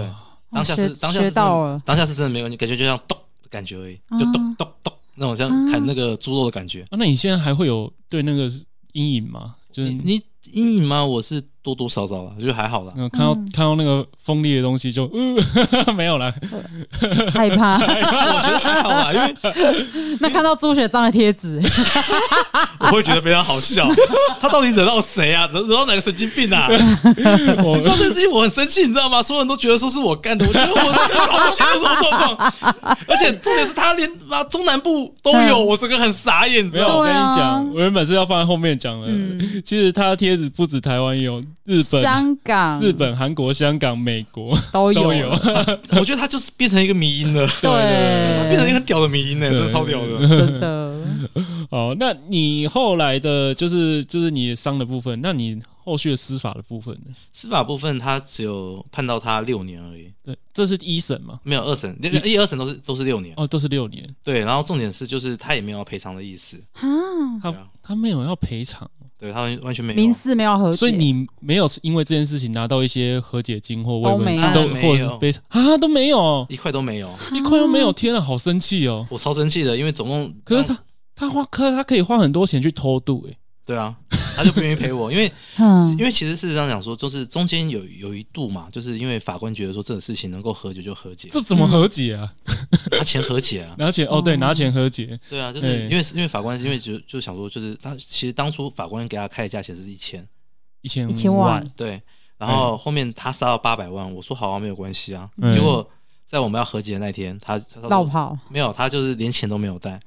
[0.51, 3.17] 当下是当下是当下是真的没有，你感觉就像咚。
[3.49, 6.83] 感觉而已，就咚咚咚那种像砍那个猪肉的感觉。
[6.83, 8.49] 啊，那你现在还会有对那个
[8.93, 9.55] 阴影吗？
[9.71, 10.21] 就是你
[10.53, 11.05] 阴影吗？
[11.05, 12.93] 我是多多少少了，就还好了。
[12.95, 15.03] 嗯，看到看到那个锋利的东西就
[15.85, 16.33] 呃 没有了，
[17.33, 17.73] 害怕。
[17.75, 19.35] 我觉得还好啦，因为
[20.21, 21.61] 那看到朱雪章的贴纸，
[22.79, 23.89] 我会觉得非常好笑。
[24.39, 25.49] 他到底惹到谁啊？
[25.53, 26.67] 惹惹到哪个神经病啊？
[26.69, 29.21] 你知道这件事情我很生气，你知道吗？
[29.21, 30.75] 所有人都觉得说是我干的，我觉得我
[31.27, 32.53] 搞不清楚什么状况。
[33.07, 36.65] 而且重点是他连啊中南部都有，我整个很傻眼。
[36.65, 39.07] 没有，我跟你讲，我原本是要放在后面讲的。
[39.65, 45.29] 其实他的贴纸不止台湾有，日本、香港、日本、韩国、香港、美国都有。
[45.99, 50.93] 我觉得他就是变成一个迷音了， 对，变成一个很屌的迷音呢，真的超屌的， 真的。
[51.69, 57.13] 哦，那你后来的，就是就是你伤的部分，那你后续的司法的部分呢？
[57.33, 60.11] 司法部分他只有判到他六年而已。
[60.23, 61.39] 对，这是一审吗？
[61.43, 63.33] 没有二审，一、二审都是都是六年。
[63.35, 64.07] 哦，都是六年。
[64.23, 66.57] 对，然后重点是就是他也没有要赔偿的意思。
[66.73, 66.81] 啊，
[67.41, 68.89] 他他没有要赔偿。
[69.19, 77.91] 对，他完全没有民事没有和解，所以你没有因为这件事情拿到一些和解金或慰问金，都或者赔偿啊都没有，一块都没有，一块都没有。
[77.91, 79.07] 天啊，好生气哦！
[79.09, 80.77] 我超生气的，因为总共可是他
[81.15, 83.35] 他花可他可以花很多钱去偷渡诶。
[83.67, 83.93] 对啊，
[84.35, 85.29] 他就不愿意陪我，因为
[85.99, 92.33] 因为其实事实上讲说，就是中间有有一度嘛，就是因为法官觉得说这个事情能够和解就和解，这怎么和解啊？
[92.91, 93.75] 拿钱和解啊？
[93.77, 95.19] 拿钱哦，对，拿钱和解。
[95.29, 100.25] 对啊，就是因为因为法官因为就就想说，就是他其实当初法官给他开的价钱是一千。
[100.81, 102.01] 一千一千万，对，
[102.37, 105.85] 然后后面他杀到八百万，我说好啊，没有关系啊，结果
[106.25, 107.57] 在我们要和解的那天，他
[107.89, 109.99] 落跑，没有，他就是连钱都没有带。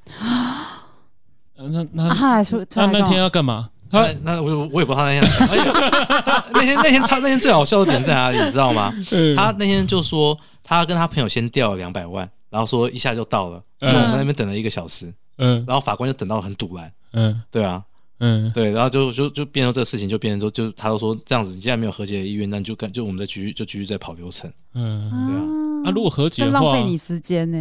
[1.68, 3.68] 那那他来出，他那天要干嘛？
[3.90, 8.92] 他那我我也不知道他那天哎，那天那天他那天最好笑的点在哪里，你知道吗？
[9.36, 17.82] 他那天就说他跟他朋友先掉了两百万，然后说一下就到了，就我们那边等了一个小时，嗯，然后法官就等到很堵来，嗯，对啊，
[18.20, 27.58] 嗯，对，然后就就就变成这个事情，就变成说就他都说这样子，你既然没有和解的意愿，那你就干就我们再继续就继续再跑流程，嗯，对啊，啊，如果和解的话，浪费你时间呢？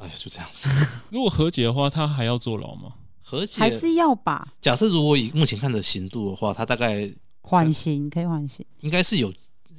[0.00, 0.68] 哎，就这样子。
[1.10, 2.90] 如果和解的话，他还要坐牢吗？
[3.28, 4.48] 和解还是要吧。
[4.58, 7.06] 假设如果以目前看的刑度的话，他大概
[7.42, 9.30] 缓刑可以缓刑，应该是有，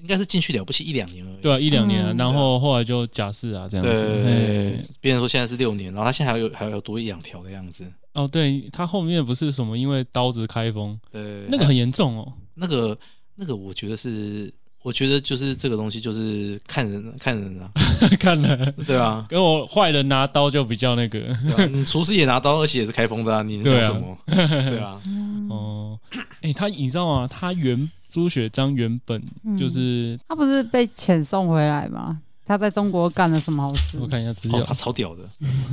[0.01, 1.41] 应该是进去了不起一两年而已。
[1.41, 4.03] 对啊，一两年啊，然后后来就假释啊这样子。
[4.03, 7.83] 对，别人说现在是六年，然后他现在还有还有多一两条的样子。
[8.13, 12.31] 哦，对他后面不是什么因为刀子开封，对，那个很严重哦。
[12.53, 12.95] 那个
[13.33, 14.53] 那个我觉得是。
[14.81, 17.69] 我觉得就是这个东西，就是看人看人啊，
[18.19, 21.19] 看人，对啊，跟我坏人拿刀就比较那个，
[21.69, 24.17] 你厨师也拿刀，而且也是开封的啊，你能讲什么？
[24.25, 24.99] 对啊，
[25.51, 25.99] 哦，
[26.41, 27.27] 哎，他你知道吗？
[27.27, 29.21] 他原朱雪璋原本
[29.59, 32.19] 就是他不是被遣送回来吗？
[32.45, 33.99] 他在中国干了什么好事？
[33.99, 35.21] 我看一下资料，他超屌的。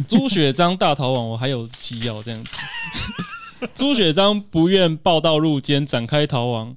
[0.08, 2.50] 朱雪璋大逃亡，我还有纪要这样子。
[3.74, 6.76] 朱雪璋不愿报到入监，展开逃亡。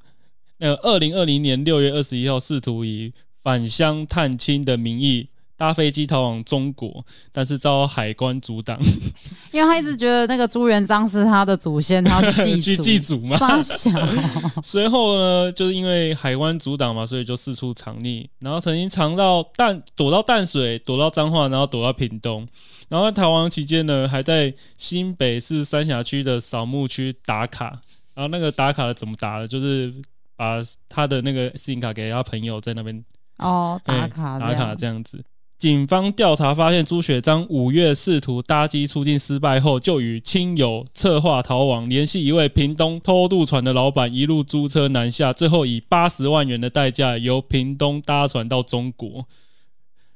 [0.60, 8.80] 呃，二零二零年六月二十一号，试图以返乡探亲的名义搭飞机逃往中国，但是遭海关阻挡，
[9.52, 13.38] 因为他一直觉得那个朱元璋是他的祖先，他要去祭祖， 祭祖嘛。
[13.62, 13.92] 小
[14.64, 22.48] 随后呢，就是因为海关阻挡嘛，所以就四处藏匿，然后曾经藏到淡，躲到淡水，躲到彰化，然后躲到屏东，
[22.88, 27.82] 然后在逃亡期间呢，还在新北市三峡区的扫墓区打卡，
[28.14, 29.48] 然后那个打卡怎么打的？
[29.48, 29.94] 就是
[30.40, 33.04] 把他的那个信用卡给他朋友在那边
[33.40, 35.22] 哦打卡打卡这样子。
[35.58, 49.26] 警方调查发现，朱雪章五月试图搭机出境失败后，就与亲友策划逃亡，联系一位屏东偷渡船的老板，一路租车南下，最后以八十万元的代价由屏东搭船到中国。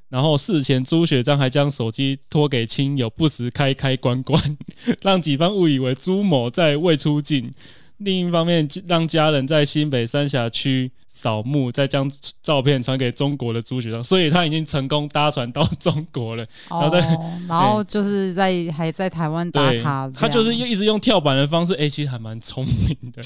[0.07, 4.57] 然后事前，朱雪章还将手机托给亲友，不时开开关关，
[5.03, 7.51] 让警方误以为朱某在未出境。
[7.97, 12.09] 另一方面，让家人在新北三峡区扫墓，再将
[12.41, 16.43] 照片传给中国的朱学长，所以他已经成功搭船到中国了。
[16.69, 16.99] 哦、然后在，
[17.47, 23.21] 然后就是在还在台湾打卡，他就是一直用跳板的方式，哎、欸，其实还蛮聪明的。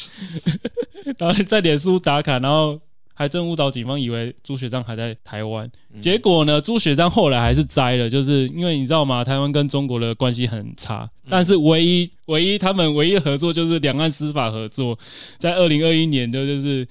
[1.18, 2.80] 然后在脸书打卡，然后。
[3.20, 5.68] 还真误导警方以为朱学章还在台湾，
[6.00, 9.24] 结果呢，朱学章后来还是栽了，就是因为你知道吗？
[9.24, 15.00] 台湾跟中国的关系很差，但是唯一唯一他们唯一合作就是两岸司法合作，
[15.40, 16.88] 在二零二一年的就是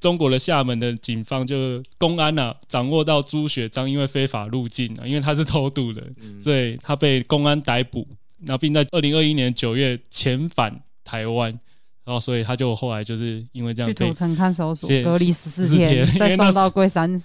[0.00, 6.02] 中国的厦门的警方就公安呐、啊、掌握到朱学章因为非法入境啊，因为他是偷渡的，
[6.40, 8.04] 所以他被公安逮捕，
[8.40, 11.56] 然后并在二零二一年九月遣返台湾。
[12.04, 17.22] 然后，所以他就后来就是因为这样去土城看守所隔离十四天，再送到龟山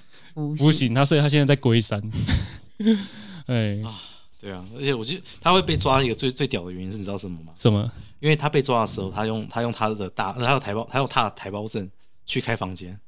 [0.57, 0.93] 服刑。
[0.93, 2.01] 他所以他现在在龟山。
[3.47, 3.99] 哎啊，
[4.39, 7.51] 对啊，而且我觉得他会被抓一个最最屌的原因是，你知道什么吗？
[7.55, 7.91] 什么？
[8.19, 11.89] 因为他被抓的时候，他用他用他的大，他有台胞，他用他的台胞证
[12.25, 12.99] 去开房间。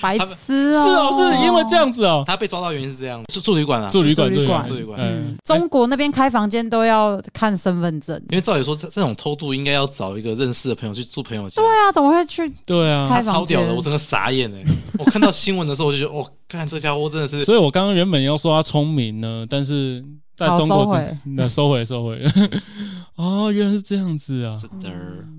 [0.00, 2.24] 白痴哦，是哦，是因为这样子哦。
[2.26, 4.98] 他被抓到原因是这样，住住旅馆啊，住旅馆，住旅馆，住旅馆。
[5.00, 11.62] 嗯，中国那边开房间都要看身份证，因为照理说这这种偷渡应该要找一个认识的朋友去住朋友家。
[11.62, 12.48] 对啊，怎么会去？
[12.64, 14.62] 对啊，开房间超屌的，我整个傻眼哎！
[14.98, 17.44] 我看到新闻的时候我就觉得，哦，看这家伙真的是。
[17.44, 20.04] 所以我刚刚原本要说他聪明呢，但是
[20.36, 20.86] 在中国
[21.24, 22.22] 那收回收回。
[23.16, 24.56] 哦，原来是这样子啊！
[24.58, 24.92] 是的。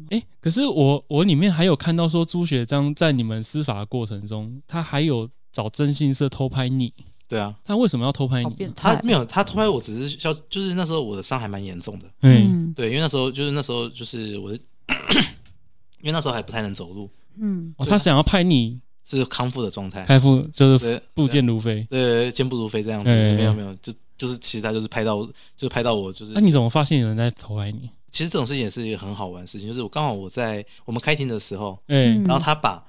[0.09, 6.91] 哎，可是我我里面还有看到说朱学章在你们司法的过程中，他还有找征信社偷拍你。
[7.27, 8.71] 对啊，他为什么要偷拍你？
[8.75, 12.07] 他没有，他偷拍我只是要，就是那时候我的伤还蛮严重的。
[12.21, 14.57] 嗯，对，因为那时候就是那时候就是我的，
[16.01, 17.09] 因为那时候还不太能走路。
[17.39, 23.11] 嗯，哦，他想要拍你是康复的状态，康复就是步健如飞，对，健步如飞这样子。
[23.11, 23.93] 没有没有，就。
[24.17, 26.33] 就是其实他就是拍到，就是拍到我，就是。
[26.33, 27.89] 那、啊、你怎么发现有人在偷拍你？
[28.09, 32.83] 其实这种事情也是一个很好玩的事情，就是我刚好我在我们开庭的时候，嗯，然后他把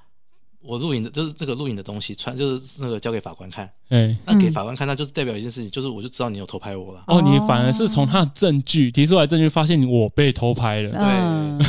[0.61, 7.03] 我录影的，就是这个录影的东西传，就是那个交给法官看，嗯，那给法官看，那就是代表一件事情，就是我就知道你有偷拍我了。
[7.07, 11.67] 哦，你反而是从他的证据提出来证据，发现我被偷拍了，对。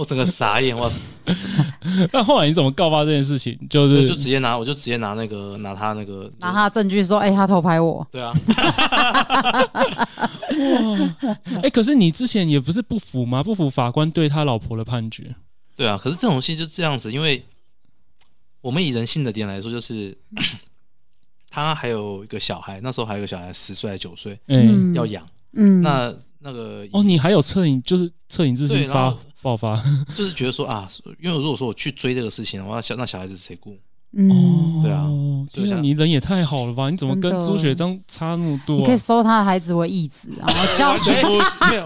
[0.00, 0.90] 我整个傻眼，我。
[2.10, 3.58] 那后来你怎么告发这件事情？
[3.68, 8.06] 就是就直接拿，我就直接拿那个拿他那个拿他的证据说，哎、欸，他偷拍我。
[8.10, 8.32] 对啊。
[10.56, 10.98] 哇，
[11.62, 13.42] 哎，可是你之前也不是不服吗？
[13.42, 15.34] 不服法官对他老婆的判决。
[15.76, 17.44] 对啊，可是这种事就这样子，因为
[18.62, 20.16] 我们以人性的点来说，就是
[21.50, 25.22] 他还有一个小孩，那时候还有一个小孩十岁还是九岁，嗯，要养。
[25.52, 29.14] 嗯，那那个哦，你还有恻隐，就是恻隐之心发。
[29.42, 29.76] 爆发
[30.14, 33.78] 就是觉得说啊，因为如果说我去追这个事情的话，小那小孩子谁顾？
[34.12, 35.06] 嗯，对啊，
[35.52, 36.90] 就是你人也太好了吧？
[36.90, 38.76] 你怎么跟朱学璋差那么多？
[38.76, 41.82] 你可以收他的孩子为义子，然后教 学没有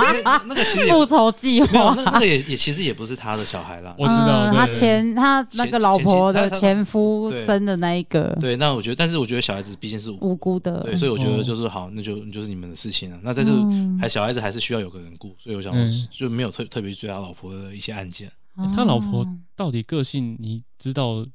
[0.46, 3.94] 那个其实复仇计划，那那个也也其实也不是他的小孩啦。
[3.98, 8.34] 我知道他前他那个老婆的前夫生的那一个。
[8.40, 13.18] 对，那我觉得，但是我觉得小孩子毕竟是无辜的，对，所以我觉得就是好，那就就是你们的事情了。
[13.22, 13.52] 那但是
[14.00, 15.74] 还小孩子还是需要有个人顾，所以我想
[16.10, 18.30] 就没有特特别去追他老婆的一些案件。
[18.74, 21.26] 他老婆到底个性你知道？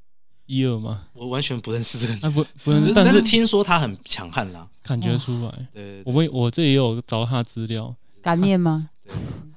[0.50, 1.02] 一二吗？
[1.14, 5.54] 我完全不认识这个人，啊不不认识，但是听说他很强悍啦，感觉出来。
[5.72, 8.90] 对，我们我这也有找他资料，敢念吗？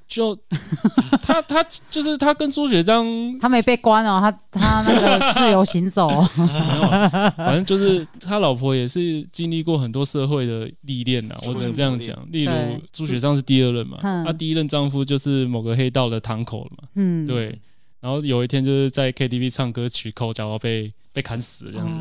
[0.07, 0.39] 就
[1.25, 3.07] 他他就是他跟朱学章，
[3.41, 6.21] 他没被关哦，他他那个自由行走，
[7.35, 12.15] 反正就是他老婆也是经历过很多社会的历练呐，我只能这样讲。
[12.31, 12.53] 例如
[12.93, 17.59] 朱学章是第二任嘛，他第一任丈夫就是某个黑道的堂口了嘛，嗯，对。
[18.03, 22.01] 然后有一天就是在 KTV 唱歌曲口角被被砍死这样子，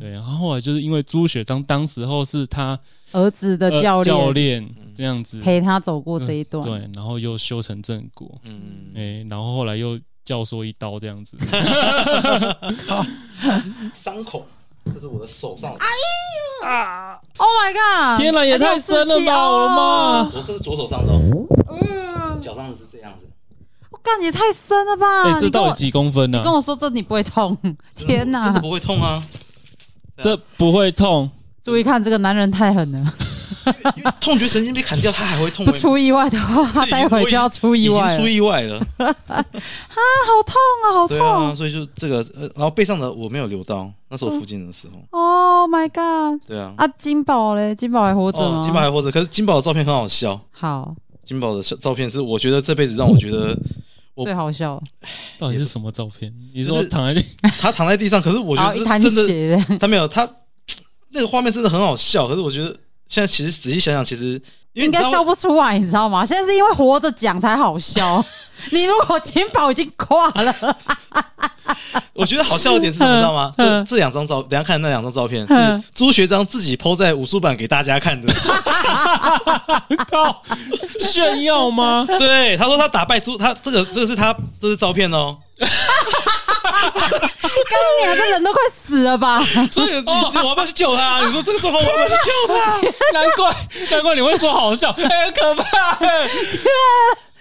[0.00, 0.10] 对。
[0.10, 2.78] 然后后来就是因为朱雪章当时候是他
[3.12, 6.90] 儿子的教练，教练这样子陪他走过这一段，对。
[6.94, 8.62] 然后又修成正果，嗯，
[8.96, 11.36] 哎，然后后来又教唆一刀这样子，
[13.92, 14.46] 伤口，
[14.94, 18.18] 这是我的手上，哎呀啊！Oh my god！
[18.18, 19.50] 天哪，也太深了吧！
[19.50, 20.22] 我的妈！
[20.34, 21.12] 我这是左手上的，
[21.68, 23.23] 嗯，脚上的是这样子。
[24.04, 25.22] 我干，也太深了吧！
[25.24, 26.42] 哎，这到底几公分呢？
[26.44, 27.56] 跟我说这你不会痛？
[27.96, 29.22] 天哪，真的不会痛啊！
[30.20, 31.30] 这不会痛。
[31.62, 33.04] 注意看，这个男人太狠了。
[34.20, 35.64] 痛觉神经被砍掉，他还会痛？
[35.66, 38.04] 不出意外的话，他待会就要出意外。
[38.04, 38.76] 已经出意外了。
[38.98, 41.18] 啊，好痛啊，好痛！
[41.20, 45.18] 啊，所以就这个，呃，然后背上的我没有留刀，那是我附近的时候。
[45.18, 46.46] Oh my god！
[46.46, 46.74] 对啊。
[46.76, 47.74] 啊，金宝嘞？
[47.74, 48.60] 金宝还活着吗？
[48.62, 50.38] 金宝还活着，可是金宝的照片很好笑。
[50.52, 50.94] 好，
[51.24, 53.56] 金宝的照片是我觉得这辈子让我觉得
[54.22, 54.80] 最好笑。
[55.38, 56.32] 到底是什么照片？
[56.54, 57.26] 你说躺在地，
[57.58, 58.84] 他躺在地上，可是我觉得
[59.78, 60.28] 他没有他。
[61.10, 64.40] 那个画面真的很好笑，可是我觉得现在其实仔细想想，其实
[64.74, 66.24] 应该笑不出来，你知道吗？
[66.24, 68.24] 现在是因为活着讲才好笑。
[68.70, 70.76] 你如果金宝已经挂了，
[72.14, 73.50] 我觉得好笑一点是什么，知道吗？
[73.58, 78.32] 这这两张照，等下看那两张照片是朱学章自己 PO 在武术版给大家看的。
[80.08, 80.42] 靠，
[81.00, 82.06] 炫耀吗？
[82.06, 85.36] 对，他说他打败朱，他这个这个是他这是照片哦。
[86.90, 89.40] 刚你啊，这人都快死了吧？
[89.70, 91.20] 所以我要不要去救他？
[91.24, 92.80] 你说这个状况我要不要去救他？
[93.18, 93.54] 难怪
[93.90, 95.98] 难怪你会说好笑，很可怕！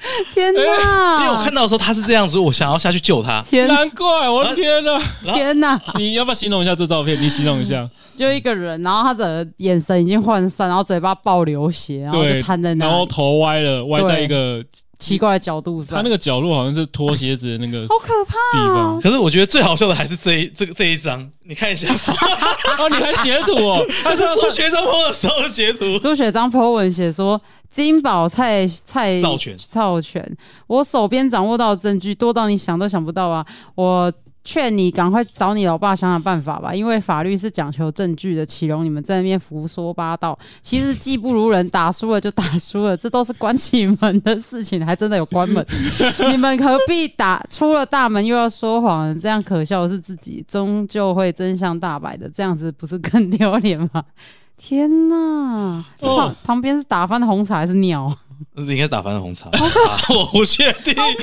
[0.33, 0.61] 天哪！
[0.61, 3.41] 因为我看到的时候他是这样子，我想要下去救他。
[3.43, 5.01] 天，难怪我的天哪！
[5.23, 5.79] 天哪！
[5.95, 7.21] 你要不要形容一下这照片？
[7.21, 14.63] 你形容一下，就一个人，然后他的眼神已经涣散，然后嘴巴爆流血，然后就瘫在那，然后头歪了，歪在一个。
[14.99, 19.01] 奇怪的角度上，他那个角落好像是脱鞋子的那个， 好可怕地方。
[19.01, 21.93] 可是我觉得最好笑的还是这一这个这一张，你看一下。
[22.77, 23.85] 哦，你还截图哦？
[24.01, 25.99] 他是朱学章 po 的时候的截图。
[25.99, 27.37] 朱学章 po 文写说
[27.73, 33.43] ：“金宝蔡蔡造拳，造全，我手边掌握到的证据多到你想都想不到啊！”
[33.75, 34.13] 我。
[34.45, 40.37] 劝你赶快找你老爸想想办法吧，因为法律是讲求证据的，岂容你们在那边胡说八道？
[40.61, 45.65] 其实技不如人，打输了就打输了，这都是关起门的事情，还真的有关门。
[46.29, 49.17] 你们何必打出了大门又要说谎？
[49.17, 52.27] 这样可笑的是自己，终究会真相大白的。
[52.29, 54.03] 这样子不是更丢脸吗？
[54.65, 55.83] 天哪！
[55.97, 58.09] 这旁旁边是打翻的红茶还是鸟？
[58.55, 59.49] 应该打翻的红茶，
[60.09, 61.19] 我不确定，我真的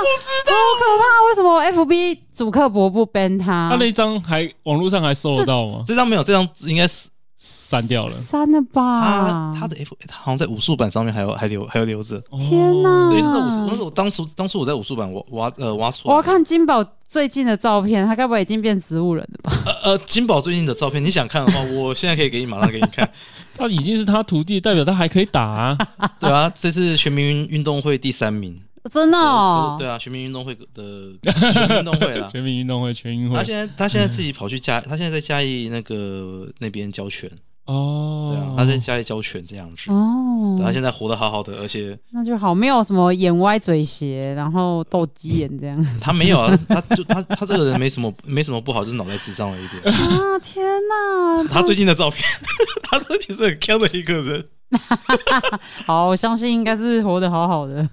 [0.00, 1.04] 不知道，好可怕！
[1.28, 3.68] 为什么 FB 主客博不 ban 他？
[3.70, 5.84] 他那张还网络上还搜得到吗？
[5.86, 7.10] 这张没有，这张应该是。
[7.44, 9.52] 删掉了，删了吧？
[9.52, 12.22] 他他的 F，他好像在武术版上面还有还留还有留着。
[12.38, 13.10] 天哪！
[13.10, 13.66] 对，就是武术。
[13.68, 16.14] 那时候当初当初我在武术版挖挖呃挖出来。
[16.14, 19.52] 我要看金宝最近的照片，他该不会已经变植物人了吧？
[19.66, 23.10] 呃呃，金宝最近的照片，你想看的话， 我现在可以给你马上给你看。
[23.56, 25.76] 他已经是他徒弟，代表他还可以打啊。
[26.20, 28.56] 对啊，这次全民运动会第三名。
[28.90, 33.36] 真的哦，对啊，全民运动会的 全民运动会啦，全民运动会全运会。
[33.36, 37.30] 他现在他现在自己跑去嘉，他现在在嘉义那个那边教拳。
[37.66, 39.88] 哦，对啊，他在家里教拳这样子。
[39.92, 45.86] 哦，他现在活得好好的，而且那就好，没有什么眼歪嘴斜，然后斗鸡眼这样。
[46.00, 49.80] 他没有啊，他就他他这个人没什么没什么不好，就是脑袋智障了一点。
[49.84, 51.48] 啊天哪！
[51.48, 52.20] 他最近的照片，
[52.82, 54.44] 他说其实很强的一个人。
[55.86, 57.86] 好，我相信应该是活得好好的。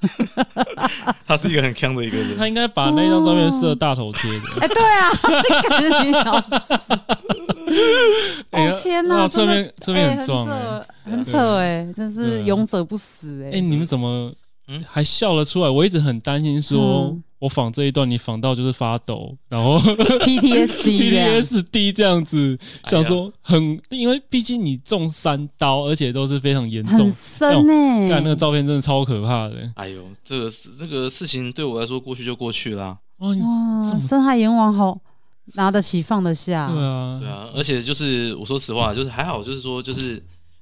[1.28, 4.38] 他是一个很强的一个人，他应该把那张照片设大头贴的。
[4.62, 5.10] 哎，对啊，
[5.70, 6.76] 感觉你老死。
[8.52, 13.58] 哦天哪，侧面侧面很壮哎，很扯哎，真是勇者不死哎。
[13.58, 14.32] 哎，你们怎么
[14.68, 15.70] 嗯还笑了出来？
[15.70, 17.16] 我一直很担心说。
[17.40, 19.80] 我仿这一段，你仿到就是发抖，然后
[20.20, 28.10] PTSD PTSD 这样子，想说很，因为毕竟你中三刀，而且都是非常严重，很深呢。
[28.10, 29.56] 看那个照片真的超可怕的。
[29.76, 32.98] 哎呦，这个这个事情对我来说过去就过去啦。
[33.20, 33.30] 哇，
[34.00, 35.00] 深海阎王好
[35.54, 36.70] 拿得起放得下。
[36.70, 40.22] 对啊，对啊，而且就是我说实话，就是还好，就是说就是。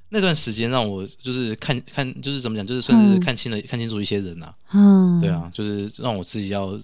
[0.10, 4.56] 那段时间让我就是看看，就是怎么讲，就是算是看清了、嗯、看清楚一些人呐、啊。
[4.74, 6.80] 嗯，对啊，就是让我自己要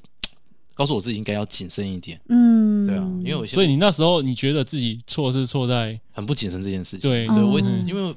[0.73, 2.19] 告诉我自己应该要谨慎一点。
[2.27, 6.99] 嗯，对啊，因为我所以你那时候你觉得自己错是错在很不谨慎这件事情。
[6.99, 8.13] 对对，我因为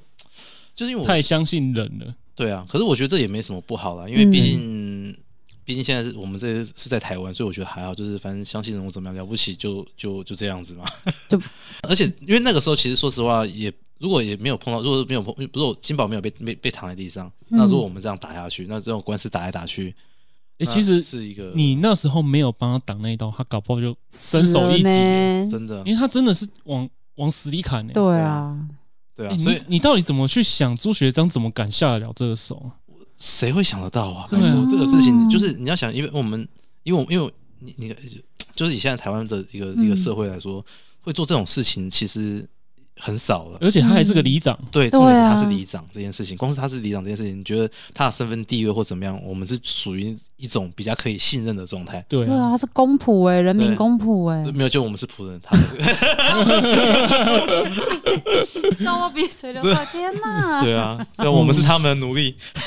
[0.74, 2.14] 就是因为我太相信人了。
[2.34, 5.16] 对啊，可是我觉得这也没什么不好啦，因为毕竟
[5.64, 10.84] 毕竟现在是我们这是在台湾，所以我觉得还好，就是反正相信人我怎么样了不起就就就这样子嘛。
[11.28, 11.40] 就
[11.82, 13.72] 而且因为那个时候其实说实话也。
[13.99, 19.94] 如果也没有碰到，如果没有碰，如果金宝没有被被被躺在地上，那如果我们这样打下去，那这种官司打来打去，
[20.59, 27.92] 哎，其实是一个你那时候没有帮他挡那一刀，他搞不好就身首异己，真的，因为他真的是往往死里砍呢。
[27.94, 28.59] 对啊，
[29.14, 30.76] 对啊，所以你到底怎么去想？
[30.76, 32.70] 朱学章怎么敢下得了这个手？
[33.16, 34.26] 谁会想得到啊？
[34.28, 36.47] 对啊，这个事情就是你要想，因为我们，
[36.82, 37.97] 因为我因为你你
[38.55, 40.62] 就是以现在台湾的一个一个社会来说，
[41.01, 42.47] 会做这种事情，其实。
[42.99, 44.59] 很少了，而且他还是个里长。
[44.70, 52.05] 对，重点是他是里长这件事情，光是他是里长这件事情，你觉得他的身份地位或怎么样，我们是属于一种比较可以信任的状态。
[52.09, 55.66] 对啊，他是公仆哎，人民公仆哎，没有，就我们是仆人，他是
[58.70, 60.62] 笑到鼻水流出来，天哪！
[60.62, 62.34] 对啊，对，我们是他们的奴隶，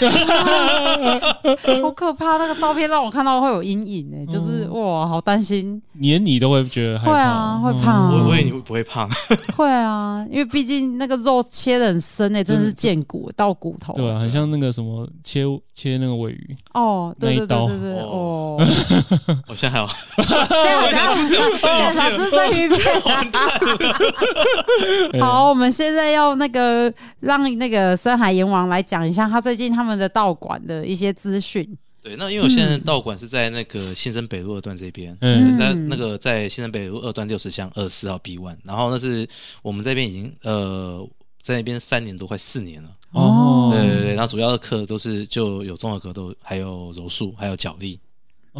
[1.81, 2.37] 好可怕！
[2.37, 8.09] 那个照片让我看到会有阴影哎，就是哇，好担心，连你都会觉得害怕，会啊，会怕。
[8.09, 9.07] 我我以为你会不会怕？
[9.55, 13.93] 会啊，因为毕竟那个肉切的很深诶、欸，真的是见骨到骨头。
[13.93, 15.43] 对啊，很像那个什么切
[15.73, 18.57] 切那个尾鱼哦，对对对对对哦。
[18.57, 18.63] 我、
[19.47, 20.25] 哦、 现在还有，现
[20.65, 21.15] 在还在
[21.57, 22.79] 现场吃生鱼片。
[25.21, 31.77] 好，我们现在要那个让那个深海阎王来讲一下他最近他们的道馆的一些资讯。
[32.01, 39.27] 对，那因为我现在道馆是在那个新生北路二段这边，嗯，那那个在新生北路二段六十巷二十四号 B one，然后那是
[39.61, 41.07] 我们这边已经呃
[41.41, 42.89] 在那边三年多，快四年了。
[43.11, 47.99] 哦，对对对，然后主要的课都是就有综合格斗，还有柔术，还有脚力。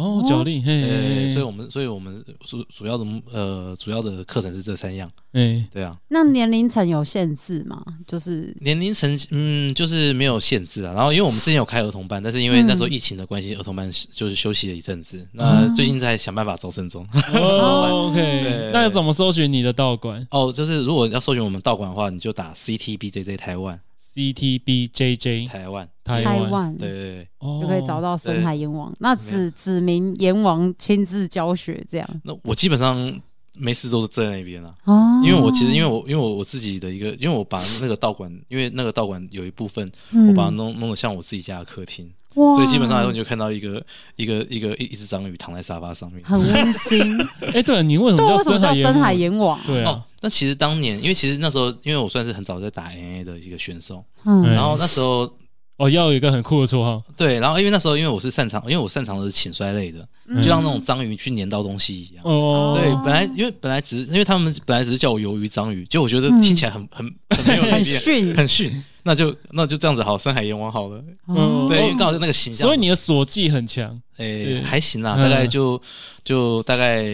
[0.00, 5.94] 哦，脚力，嘿，对，所以我们，所以我们主主要的呃主要的课程是这三样，哎，对啊。
[6.08, 7.84] 那年龄层有限制吗？
[8.06, 10.94] 就是年龄层，嗯，就是没有限制啊。
[10.94, 15.26] 然后，因为我们之前有开儿童班，但是因为那时候疫情的关系，儿童班就是休息了一阵子。
[15.32, 17.06] 那最近在想办法招生中。
[17.30, 20.26] OK，那要怎么搜寻你的道馆？
[20.30, 23.78] 哦，就是如果要搜寻我们道馆的话，你就打 CTBJJ 台湾。
[24.12, 28.92] C T B J J 台湾，台湾，对对对，就可以找到深海阎王。
[28.98, 32.20] 那指指明阎王亲自教学这样。
[32.24, 33.20] 那我基本上
[33.54, 39.88] 没事都是在那边啊，哦，因为我其实因为我因为我我自己的一个，因为我把那个道馆，因为那个道馆有一部分，
[40.28, 43.84] 我把它弄弄得像我自己家的客厅，所以基本上来说你就看到一个
[44.16, 47.18] 一个一个一一只章鱼躺在沙发上面，很温馨。
[47.52, 49.58] 哎，对，你为什么叫深海阎王？
[49.66, 50.02] 对啊。
[50.22, 55.30] 那其实当年，因为其实那时候，因为我算是很早在打 NA 的一个选手，嗯，然后那时候
[55.78, 60.06] 哦，要有一个很酷的绰号，对，然后因为那时候因为我是擅长，因为我擅长的是倾摔类的，
[60.36, 75.80] 就像那种章鱼去粘到东西一样，哦，对，本来因为本来只是因为他们本来只是叫我鱿鱼章鱼，就我觉得听起来很很很没有 很逊，很逊，那就那就这样子好，深海阎王好了，嗯，对，因为刚好是那个形象，所以你的锁技很强，诶，还行啦，大概就
[76.24, 77.04] 就大概。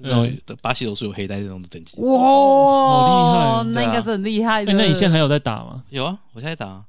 [0.00, 0.26] 然后
[0.60, 4.72] 巴西柔术有黑带这种的等级，哇，好厉害，那应该是很厉害的。
[4.72, 5.84] 那你现在还有在打吗？
[5.90, 6.82] 有啊，我现在打。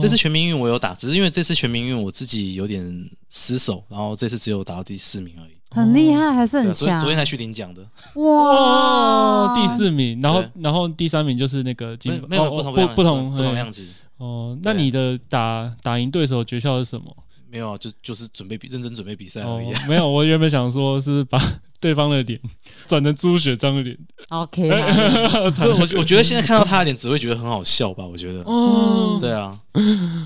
[0.00, 5.59] 这次全民运我有打，只是因为这次全民运我自己有点失手，然后这次只有打到第四名而已。
[5.70, 6.98] 很厉害，还是很强。
[7.00, 7.82] 昨天才去领奖的。
[8.20, 13.86] 哇，第四名，然后然后第三名就是那个金，没有不同不不同不同样子。
[14.18, 17.16] 哦，那你的打打赢对手诀窍是什么？
[17.50, 19.72] 没有啊，就就是准备比认真准备比赛而已。
[19.88, 21.40] 没有，我原本想说是把。
[21.80, 22.38] 对方的脸
[22.86, 23.96] 转成朱雪璋的脸
[24.28, 24.68] ，OK。
[24.68, 28.04] 我我觉得现在看到他的脸，只会觉得很好笑吧？
[28.06, 29.58] 我觉得，哦，对啊，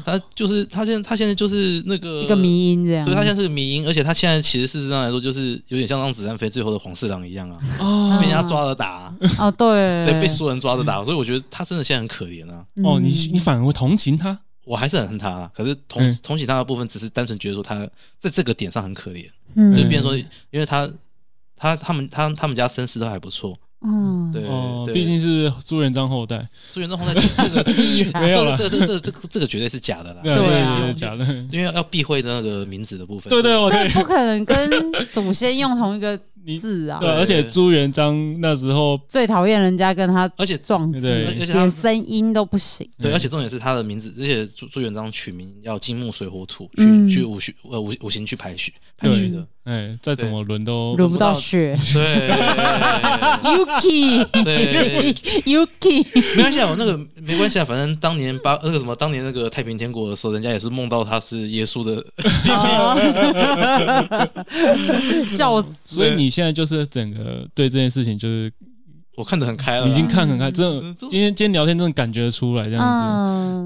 [0.05, 12.65] 他就是他现在他现在就是那个一个迷因这样，对他现在是个迷因，而且他现在其实事实上来说，就是有点像让子弹飞最后的黄四郎一样啊，哦，被人家抓着打，哦，对，对，被所有人抓着打，所以我觉得他真的现在很可怜啊。
[12.83, 14.37] 哦，你你反而会同情他？
[14.65, 17.89] 我还是很恨他啊，可是同同情他的部分，只是单纯觉得说他
[18.19, 20.17] 在这个点上很可怜，嗯，就变成说，
[20.51, 20.91] 因为他。
[21.57, 24.43] 他他们他他们家身世都还不错，嗯，对，
[24.93, 34.69] 毕竟是朱元璋后代，朱元璋后代这个没有了，这个这这这这个绝对是假的啦，对啊，假的，因为要避讳那个名字的部分，对对，对，不可能跟
[35.11, 36.19] 祖先用同一个
[36.59, 49.47] 字啊，对，而且朱元璋那时候最讨厌人家跟他，而且撞字，而且连声音都不行，对，而且重点是他的名字，而且朱朱元璋取名要金木水火土，去去五行呃五五行去排序排序的。
[49.65, 51.33] 哎，再怎么轮都轮不到。
[51.33, 51.75] 雪。
[51.95, 52.29] 对
[53.43, 56.05] ，Yuki，对，Yuki，
[56.37, 62.05] 没关系啊，我那个没关系啊，反正当年八那个什么，当年那个太平天国的时候，人家也是梦到他是耶稣的，
[65.27, 65.71] 笑死。
[65.87, 68.53] 所以你现在就是整个对这件事情，就是
[69.17, 72.83] 我看得很开了，已经看很开，真的，今天今天聊天真的感觉出来这样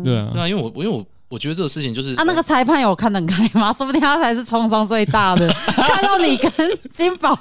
[0.03, 1.05] 子，对啊，对啊，因为我因为我。
[1.29, 3.71] 我觉得这个事情就是啊，那个裁判有看得开吗？
[3.77, 6.51] 说不定他才是创伤最大的， 看到你跟
[6.91, 7.37] 金宝。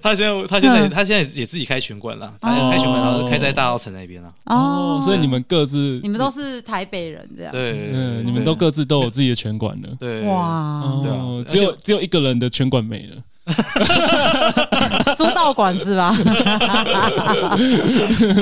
[0.00, 4.32] 他现在他现在他现在也自己开拳馆了，他开拳馆，然后开在大稻城那边了。
[4.44, 7.52] 哦，所以你们各自，你们都是台北人这样。
[7.52, 9.88] 对，嗯，你们都各自都有自己的拳馆了。
[9.98, 13.16] 对，哇，对啊，只有只有一个人的拳馆没了。
[15.16, 16.14] 租道馆是吧？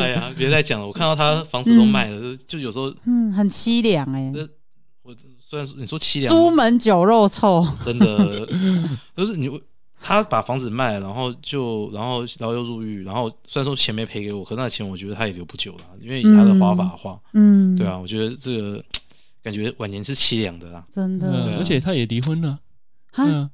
[0.00, 0.86] 哎呀，别再讲了！
[0.86, 4.32] 我看到他房子都卖了，嗯、就有时候嗯，很凄凉哎。
[5.02, 8.48] 我虽然说你说凄凉，朱门酒肉臭，真的
[9.16, 9.50] 就是你
[10.00, 18.82] 他把房子卖了，然后就然后然后又入狱，然后虽然说钱没赔给我，可那钱我觉得他也留不久了，因为以他的花法的话，嗯，对啊，我觉得这个
[19.42, 22.58] 感觉晚年是凄凉的啦，真的，啊、而且他也离婚了，
[23.12, 23.50] 啊，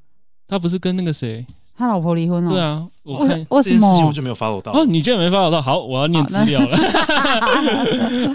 [0.51, 1.47] 他不是跟那个谁？
[1.77, 2.51] 他老婆离婚了。
[2.51, 4.73] 对啊，我看为什么我就没有 follow 到？
[4.73, 5.63] 哦，你居然没 follow 到？
[5.63, 6.77] 好，我要念资料了。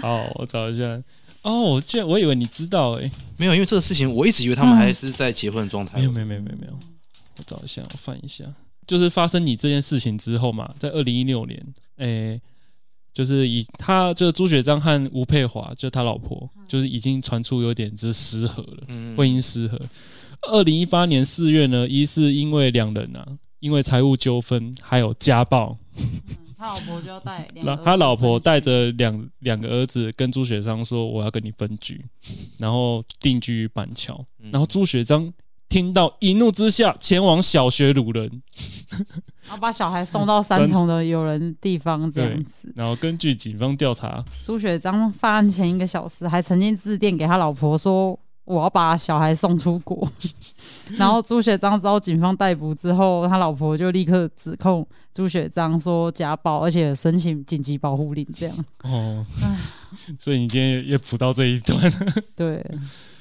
[0.24, 1.00] 好，我找一下。
[1.42, 6.00] 哦，我居然我以为你知道哎、欸，没有，因为这个事情我一直以为他们还是在结婚状态、嗯。
[6.00, 6.72] 没有，没有，没有，没有，没有。
[7.38, 8.44] 我找一下，我翻一下，
[8.86, 11.62] 就是发生你这件事情之后嘛，在二零一六年，
[11.98, 12.40] 哎、欸，
[13.14, 19.78] 就是以他就是朱雪章和吴佩华，就他老婆，就是已经传出有点就是失和了，嗯、婚姻失和。
[20.42, 23.26] 二零一八年四月呢，一是因为两人啊，
[23.60, 26.04] 因为财务纠纷还有家暴，嗯、
[26.56, 27.48] 他老婆就要带，
[27.84, 32.04] 他老婆带着两两个儿子跟朱雪章说：“我要跟你分居，
[32.58, 34.24] 然后定居于板桥。
[34.40, 35.32] 嗯”然后朱雪章
[35.68, 38.42] 听到一怒之下前往小学掳人，
[39.42, 42.72] 然后把小孩送到三重的有人地方这样子。
[42.76, 48.18] 然后根据警方调查，朱雪章犯案前一个小时还曾经致电给他老婆说。
[48.46, 50.08] 我要把小孩送出国，
[50.96, 58.56] 然后朱雪章遭警方逮捕之后，他老婆就立刻指控朱雪章说家暴，而且申请紧急保护令，这样。
[58.84, 59.26] 哦，
[60.18, 61.92] 所以你今天也也补到这一段。
[62.36, 62.64] 对，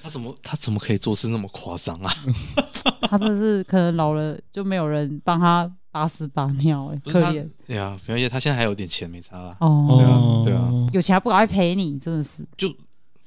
[0.04, 2.14] 他怎么他怎么可以做事那么夸张啊？
[3.10, 7.50] 他真的是可能老了就没有人帮他把屎把尿，哎，可怜。
[7.66, 9.58] 对啊，而且他现在还有点钱没差啦。
[9.60, 12.46] 哦，对啊，对啊，有钱还不赶快赔你，真的是。
[12.56, 12.72] 就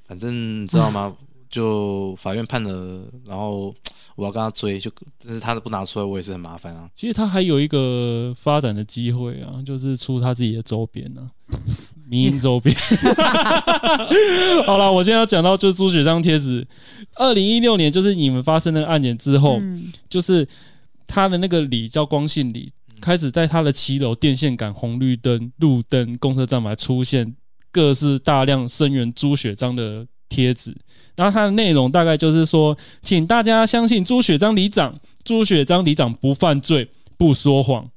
[0.07, 1.13] 反正你知道吗？
[1.51, 3.75] 就法院判了，然后
[4.17, 4.91] 我要跟他追，就
[5.25, 6.89] 但是他都不拿出来，我也是很麻烦啊。
[6.95, 11.31] 其实他还有一个发展的机会啊，就是出他自己的周边啊，
[12.09, 12.75] 民营周边。
[14.67, 16.67] 好了，我现在要讲到就是朱雪璋贴纸。
[17.15, 20.47] 二零一六年就是你们发生那个案件之后，嗯、就是
[21.07, 22.71] 他的那个李叫光信李，
[23.01, 27.35] 开始在他的骑楼电线杆、红绿灯、路灯、公车站牌出现
[27.73, 30.76] 各式大量声援朱雪璋的贴纸。
[31.16, 37.89] 然后它的内容大概就是说，请大家相信朱雪章里长，朱雪章里长不犯罪，不说谎，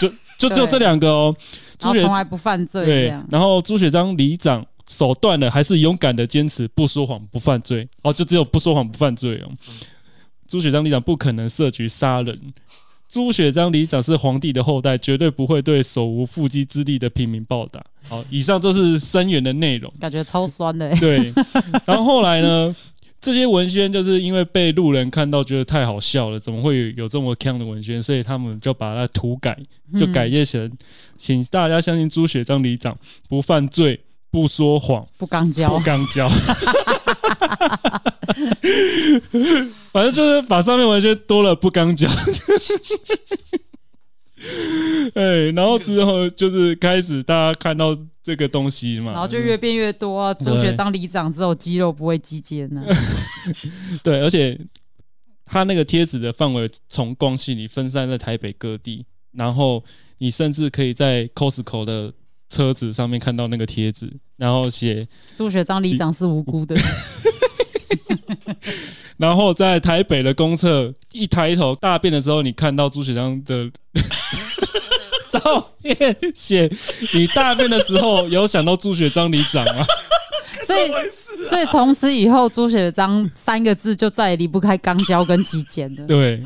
[0.00, 0.08] 就
[0.38, 1.36] 就只有这两个哦。
[1.78, 2.84] 朱雪从来不犯罪。
[2.84, 9.50] 对，然后朱雪章里长手段的还是勇敢的坚持不说谎不犯罪哦，就只有不说谎不犯罪哦。
[10.46, 12.52] 朱雪章里长不可能设局杀人。
[13.08, 17.82] 朱雪章里长是皇帝的后代，绝对不会对手无缚鸡之力的平民暴打。
[18.06, 20.94] 好，以上都是声援的内容，感觉超酸的。
[20.96, 21.32] 对，
[21.86, 22.74] 然后后来呢，
[23.20, 28.02] 这些文宣就是因为被路人看到，觉得太好笑了，怎么会有这么锵的文宣？
[28.02, 29.58] 所以他们就把它涂改，
[29.98, 30.70] 就改业成，
[31.16, 32.96] 请大家相信朱雪章里长
[33.28, 34.00] 不犯罪。
[34.30, 36.28] 不说谎，不刚交，不刚交，
[39.90, 42.06] 反正就是把上面完全多了不刚交。
[45.14, 50.34] 哎，然后之后就是开始大家看到这个东西嘛，然后就越变越多啊。
[50.34, 52.82] 朱学璋里长之后肌肉不会肌腱呢。
[54.02, 54.58] 对，而且
[55.44, 59.84] 他那个贴纸的范围从光系里分散在台北各地，然后
[60.18, 62.12] 你甚至可以在 Costco 的。
[62.50, 66.74] 车子上面看到那个贴纸，然后写朱学璋里长是无辜的。
[69.18, 73.70] 然后在台北的公厕一抬头大便的时候，你看到朱雪璋的
[75.28, 76.70] 照片，写
[77.12, 79.84] 你大便的时候有想到朱雪璋里长吗？
[80.62, 80.90] 所以，
[81.48, 86.04] 所以从此以后，朱雪璋三个字就再也离不开肛交跟鸡奸了。
[86.06, 86.42] 对，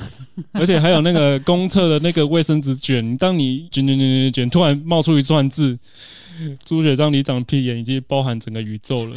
[0.53, 5.77] 而且还有那个公厕的那个卫生纸卷，当你卷卷卷卷卷，突然冒出一串字，
[6.65, 9.17] 朱雪章里长的屁眼已经包含整个宇宙了，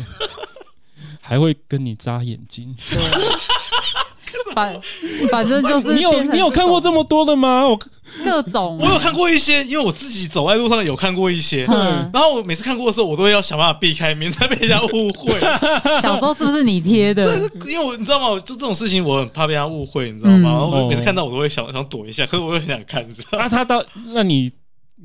[1.26, 2.76] 还会跟你眨眼睛。
[2.90, 3.00] 对
[4.54, 4.82] 反
[5.30, 7.68] 反正就是你有你有看过这么多的吗？
[7.68, 7.78] 我
[8.24, 11.66] 各种我有看过一些，因为我自己走在路上有看过一些。
[11.66, 15.38] 对，然后我每次看过的时候，我都会要想办法避开，免得被人家误会。
[16.02, 17.38] 小时候是不是你贴的？
[17.50, 18.40] 对，因为我你知道吗？
[18.40, 20.50] 就这种事情，我很怕被人家误会，你知道吗？
[20.52, 23.46] 然后我每次看到，我都会想想躲一下，可是我又很想看，你知道吗？
[23.46, 24.52] 那他到，那你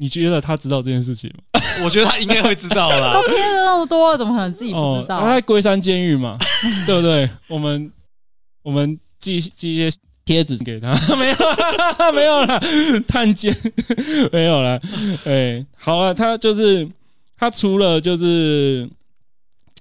[0.00, 1.60] 你觉得他知道这件事情吗？
[1.84, 3.12] 我觉得他应该会知道啦。
[3.12, 5.20] 都贴了那么多，怎么可能自己不知道？
[5.20, 6.38] 他在龟山监狱嘛，
[6.86, 7.28] 对不对？
[7.46, 7.92] 我们
[8.62, 8.98] 我们。
[9.20, 9.94] 寄寄一些
[10.24, 11.36] 贴纸给他， 没有，
[12.14, 12.58] 没有了，
[13.06, 13.54] 探监
[14.32, 14.80] 没有了。
[15.26, 16.88] 哎，好了，他就是
[17.36, 18.88] 他除了就是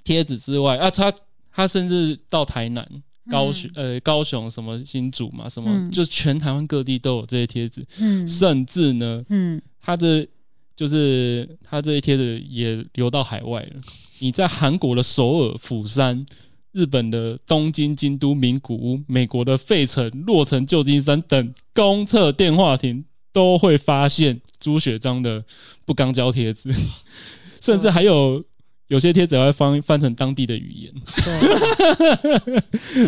[0.03, 1.09] 贴纸之外啊，他
[1.55, 2.85] 他甚至到台南、
[3.29, 7.85] 高雄、呃高雄什么新竹嘛，什么就全台湾各地都有这些贴纸。
[7.99, 10.27] 嗯，甚至呢，嗯，他的
[10.75, 13.81] 就是他这些贴纸也流到海外了。
[14.19, 16.25] 你在韩国的首尔、釜山。
[16.71, 23.03] 日本的东京、京都名古屋、美国的费城、洛城、旧金山等公厕电话亭，
[23.33, 25.43] 都会发现朱雪璋的
[25.83, 26.71] 不肛交贴纸，
[27.59, 28.43] 甚至还有
[28.89, 30.93] 有些贴纸还会翻翻成当地的语言。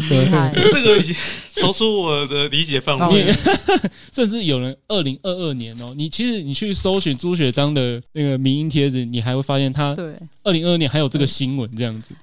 [0.10, 1.16] 厉害， 这个已经
[1.54, 3.34] 超出我的理解范围。
[4.14, 10.14] 甚至有人二零二二年哦，你其实你去搜寻朱雪璋的那个民音贴纸，你还会发现他对
[10.44, 12.14] 二零二二年还有这个新闻这样子。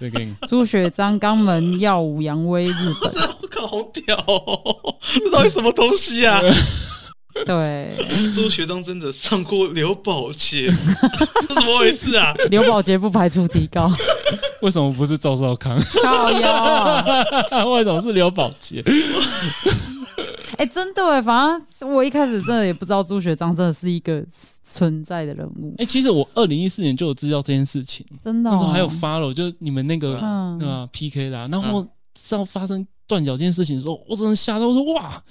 [0.00, 3.12] 再给你， 朱雪璋肛门耀武扬威，日本。
[3.40, 4.96] 我靠，好屌哦！
[5.14, 6.40] 这到底什么东西啊？
[7.44, 7.96] 对，
[8.34, 10.68] 朱学章真的上过刘宝杰，
[11.48, 12.34] 这怎么回事啊？
[12.50, 13.90] 刘宝杰不排除提高，
[14.62, 15.78] 为什么不是赵少康？
[16.02, 17.04] 靠腰啊！
[17.66, 18.82] 为什么是刘宝杰？
[20.56, 24.24] 哎、欸，真的哎，反正我一开始真的也不知道朱学章真的是一个
[24.62, 25.70] 存在的人物。
[25.72, 28.54] 哎、欸，其实我二零一四年就有知道这件事情，真的、哦。
[28.54, 35.22] 那时候还有 follow，就你们那个、嗯、？PK 啦，然后知道发生断脚这件事情的时候，我真的吓到，我说哇，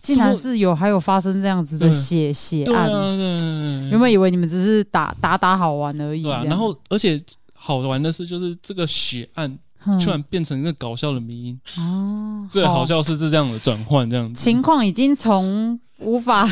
[0.00, 2.64] 竟然是有还有发生这样子的血血案。
[2.64, 3.90] 对啊，对。
[3.90, 6.22] 原本以为你们只是打打打好玩而已。
[6.22, 6.42] 对啊。
[6.44, 7.20] 然后，而且
[7.54, 9.58] 好玩的是，就是这个血案。
[9.98, 16.46] 突然变成一个搞笑的迷因哦，最好笑是是这样的转换，这样子情况已经从无法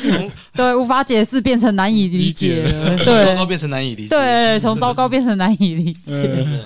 [0.56, 6.64] 对无法解释变成难以理解了，对，从糟糕变成难以理解，对，从糟糕变成难以理解。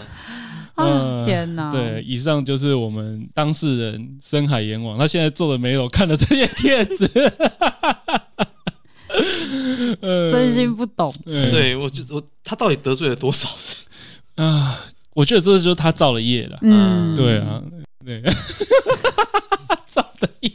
[0.74, 1.70] 啊天哪！
[1.70, 7.08] 对，以上就是我们当事人深海阎王，他现在皱着眉头看了这些帖子，
[10.00, 11.14] 真心不懂。
[11.24, 13.48] 对我就我他到底得罪了多少
[14.36, 14.80] 人啊？
[15.14, 16.58] 我觉得这就是他造的业了。
[16.62, 17.62] 嗯，对啊，
[18.04, 18.20] 对，
[19.86, 20.50] 造的业。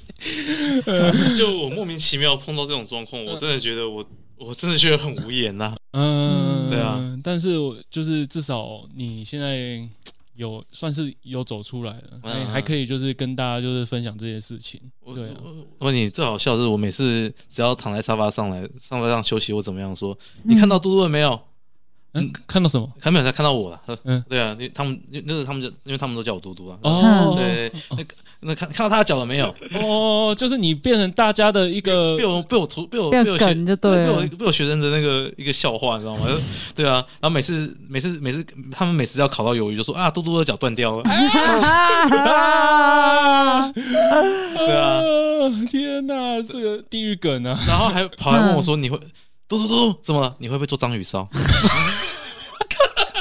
[1.37, 4.05] 就我莫名其妙碰到这种状况，我真的觉得我，
[4.39, 5.75] 我真的觉得很无言呐。
[5.91, 6.99] 嗯，对啊。
[7.23, 7.57] 但是，
[7.89, 9.81] 就是至少你现在
[10.35, 14.79] 有算是有走出来了，还还可以就是跟大家就是分享这些事情。
[15.13, 15.29] 对，
[15.79, 21.39] 问你最好笑的是，我每次只要躺在沙发上来，沙发上休息或怎么样，说你看到嘟嘟了没有？
[22.13, 22.89] 嗯，看到什么？
[22.99, 23.79] 还没有，他看到我了。
[24.03, 26.75] 嗯， 对啊，因为他们，那个他们就，因为他们都叫我嘟嘟啊。
[26.81, 27.97] 哦，对，那
[28.41, 29.53] 那看看到他的脚了没有？
[29.75, 36.25] 哦，就是你变成大家的一个 被我被我图被我被我学就对，被我被我学生的那个一个笑话，你知道吗？
[36.75, 41.03] 对啊，然后每次每次每次他们每次要考到鱿鱼，就说啊，嘟嘟的脚断掉了。
[41.03, 41.11] 对
[44.75, 45.01] 啊，
[45.69, 47.57] 天哪，这个地狱梗啊！
[47.67, 48.99] 然后还跑来问我说，你会。
[49.49, 50.35] 嘟嘟嘟，怎么了？
[50.37, 51.27] 你会不会做章鱼烧？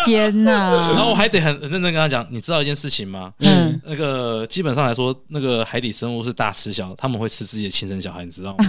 [0.08, 0.90] 天哪！
[0.92, 3.32] 然后我还得很认真跟他讲，你知道一件事情吗？
[3.40, 8.64] 嗯，那个基本上来说，那个海底生物是大吃小，他们会吃自己的亲生小孩，你知道吗？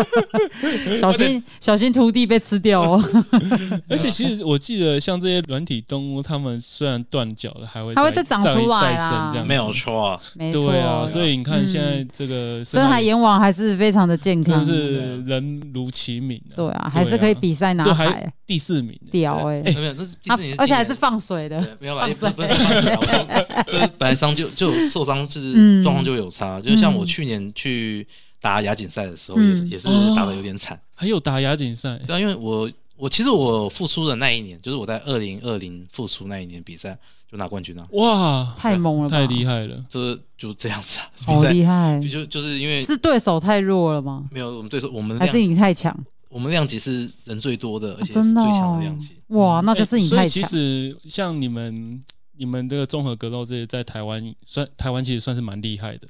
[0.98, 3.04] 小心小心徒弟被吃掉哦！
[3.88, 10.70] 而且其实我记得，像这些软体动物，它们虽然断脚了，还会还会再长出来啊，这样没有错啊，没错。
[10.70, 16.40] 对啊，所以你看现在这个深海阎王还是非常的健康，是人如其名。
[16.54, 19.62] 对啊，还是可以比赛拿海第四名，屌哎！
[19.62, 20.53] 没有，那是第四名。
[20.58, 22.06] 而且还是放水的，没有吧？
[22.06, 26.60] 也不是不是放水，我说 就是本来伤就就受伤，是状况就有差。
[26.60, 28.06] 就是像我去年去
[28.40, 30.78] 打亚锦赛的时候，也是也是打的有点惨。
[30.94, 36.96] 还有打亚锦赛，对啊，因为我我其实我复出的那一年，就是我在二零二零复出那一年比赛
[37.30, 37.86] 就拿冠军了。
[37.92, 39.84] 哇，太猛了，太厉害了！
[39.88, 42.00] 就是就这样子啊，好厉害！
[42.08, 44.24] 就就是因为是对手太弱了吗？
[44.30, 45.96] 没有，我们对手我们还是你太强。
[46.34, 49.16] 我们量级是人最多的，而且是最强的量级。
[49.28, 50.28] 哇，那就是你太强。
[50.28, 52.02] 其实像你们、
[52.36, 56.08] 你们这个综合格斗这些，在台湾算台湾其实算是蛮厉害的。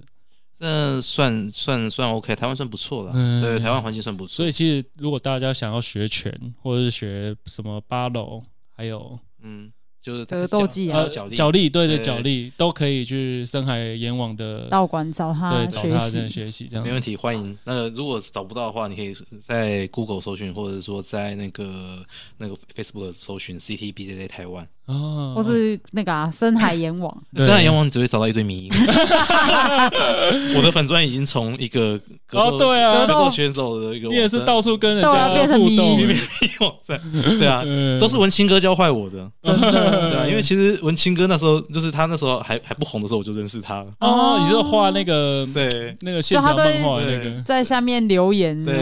[0.56, 3.12] 那，算算算 OK，台湾算不错了。
[3.14, 4.34] 嗯对，台湾环境算不错。
[4.34, 9.70] 所以其实如果大家想要学拳，或者是学什么八楼，还有嗯。
[10.04, 17.56] 就是格斗技啊，脚力，对对，脚力都可以去深海阎王的道馆找他，对，找他这样学习，这样没问题，欢迎。
[17.64, 22.04] 那如果找不到的话，你可以在 Google 搜寻，或者说在那个
[22.36, 24.68] 那个 Facebook 搜寻 CTBJJ 台湾。
[24.86, 28.70] 哦，或是那个啊，深海阎王，深海阎王， 你只会找到一堆迷因。
[30.56, 33.06] 我的粉钻已经从一个格斗对啊。
[33.06, 36.16] 格斗选手的一个，你也是到处跟人家变成迷因。
[36.60, 37.00] 网站，
[37.38, 37.62] 对啊，
[37.98, 43.86] 都是文青哥教坏我的，的，对啊，因为其实文青哥那时候就是他那时候还还不红的时候，我就认识他了。
[44.00, 45.94] 哦，你就画那个对。
[46.00, 48.74] 那个线条漫画那个，在下面留言，对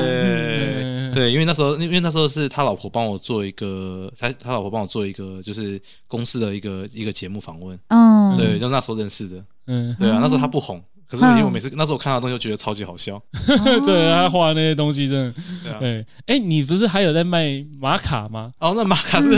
[1.13, 5.81] 对，因为那时候因为那时候是他老婆帮我做一个，他他老婆帮我做一个就是。
[6.07, 10.83] 公司的一个一个节目访问，嗯，对，就那时候认识的，嗯，对啊，那时候他不红，
[11.13, 13.23] 可是问题我每次那时候我看到的东西，就觉得超级好笑。
[13.85, 15.35] 对，他画那些东西真的。
[15.63, 15.77] 对啊。
[15.79, 18.51] 对，哎，你不是还有在卖玛卡吗？
[18.59, 19.29] 哦，那玛卡是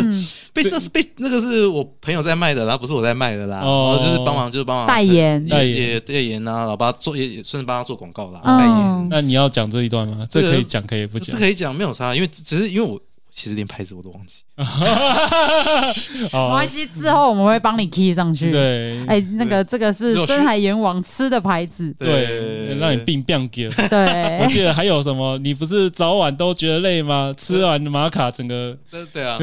[0.53, 3.59] 被那是被那个是我朋友在卖的，然后不是我在卖的啦。
[3.59, 4.01] 哦。
[4.01, 8.41] 就是帮忙，就是帮忙代言，代言，代言啊，然后帮他做也也顺便帮他做广告啦。
[8.45, 9.09] 代言。
[9.11, 10.25] 那你要讲这一段吗？
[10.31, 11.35] 这可以讲，可以不讲？
[11.35, 13.01] 这可以讲，没有差，因为只是因为我。
[13.37, 18.53] 其实连牌子我都忘记， 没关系，之后我们会帮你 key 上去。
[18.53, 23.69] 对，哎，那个这个是深海阎王吃的牌子，对，让你病变给。
[23.89, 25.37] 对， 我记得还有什么？
[25.39, 27.35] 你不是早晚都觉得累吗？
[27.37, 28.79] 吃完玛卡整个，
[29.13, 29.37] 对啊。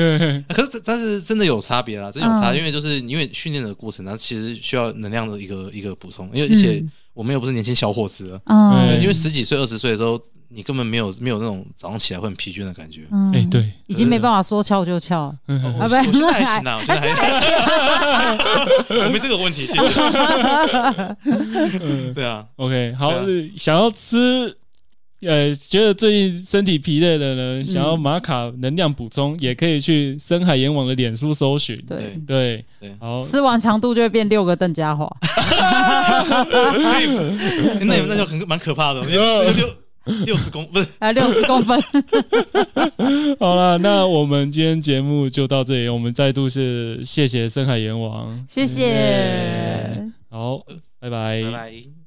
[0.47, 6.81] 可是但是真的有差别啦，真有差，因为就是因为训练的过程，它其实需要能量的一个一个补充，因为而且
[7.21, 8.41] 我们又不是年轻小伙子了，
[8.99, 10.19] 因为十几岁、二十岁的时候。
[10.53, 17.57] 你根本没有没有那种早上起来会很疲倦的感觉，哎，对，已经没办法说翘就翘，啊，不，我现在还行啊，我现在还行，
[19.05, 19.79] 我没这个问题，谢谢。
[22.13, 23.13] 对啊，OK，好，
[23.55, 24.57] 想要吃，
[25.23, 32.19] 呃，觉得最近身体疲累的呢，想要玛卡能量补充，也可以去深海阎王的脸书搜寻，对。
[32.25, 35.07] 对对，好，吃完长度就会变六个邓家华，
[37.81, 39.43] 那那就很 蛮可怕的，六
[40.25, 40.87] 六十公不是。
[40.97, 41.79] 啊，六十公分。
[43.39, 45.89] 好了，那我们今天节目就到这里。
[45.89, 50.03] 我们再度是谢谢深海阎王，谢谢。
[50.29, 50.57] 好，
[50.99, 52.00] 拜拜，拜拜。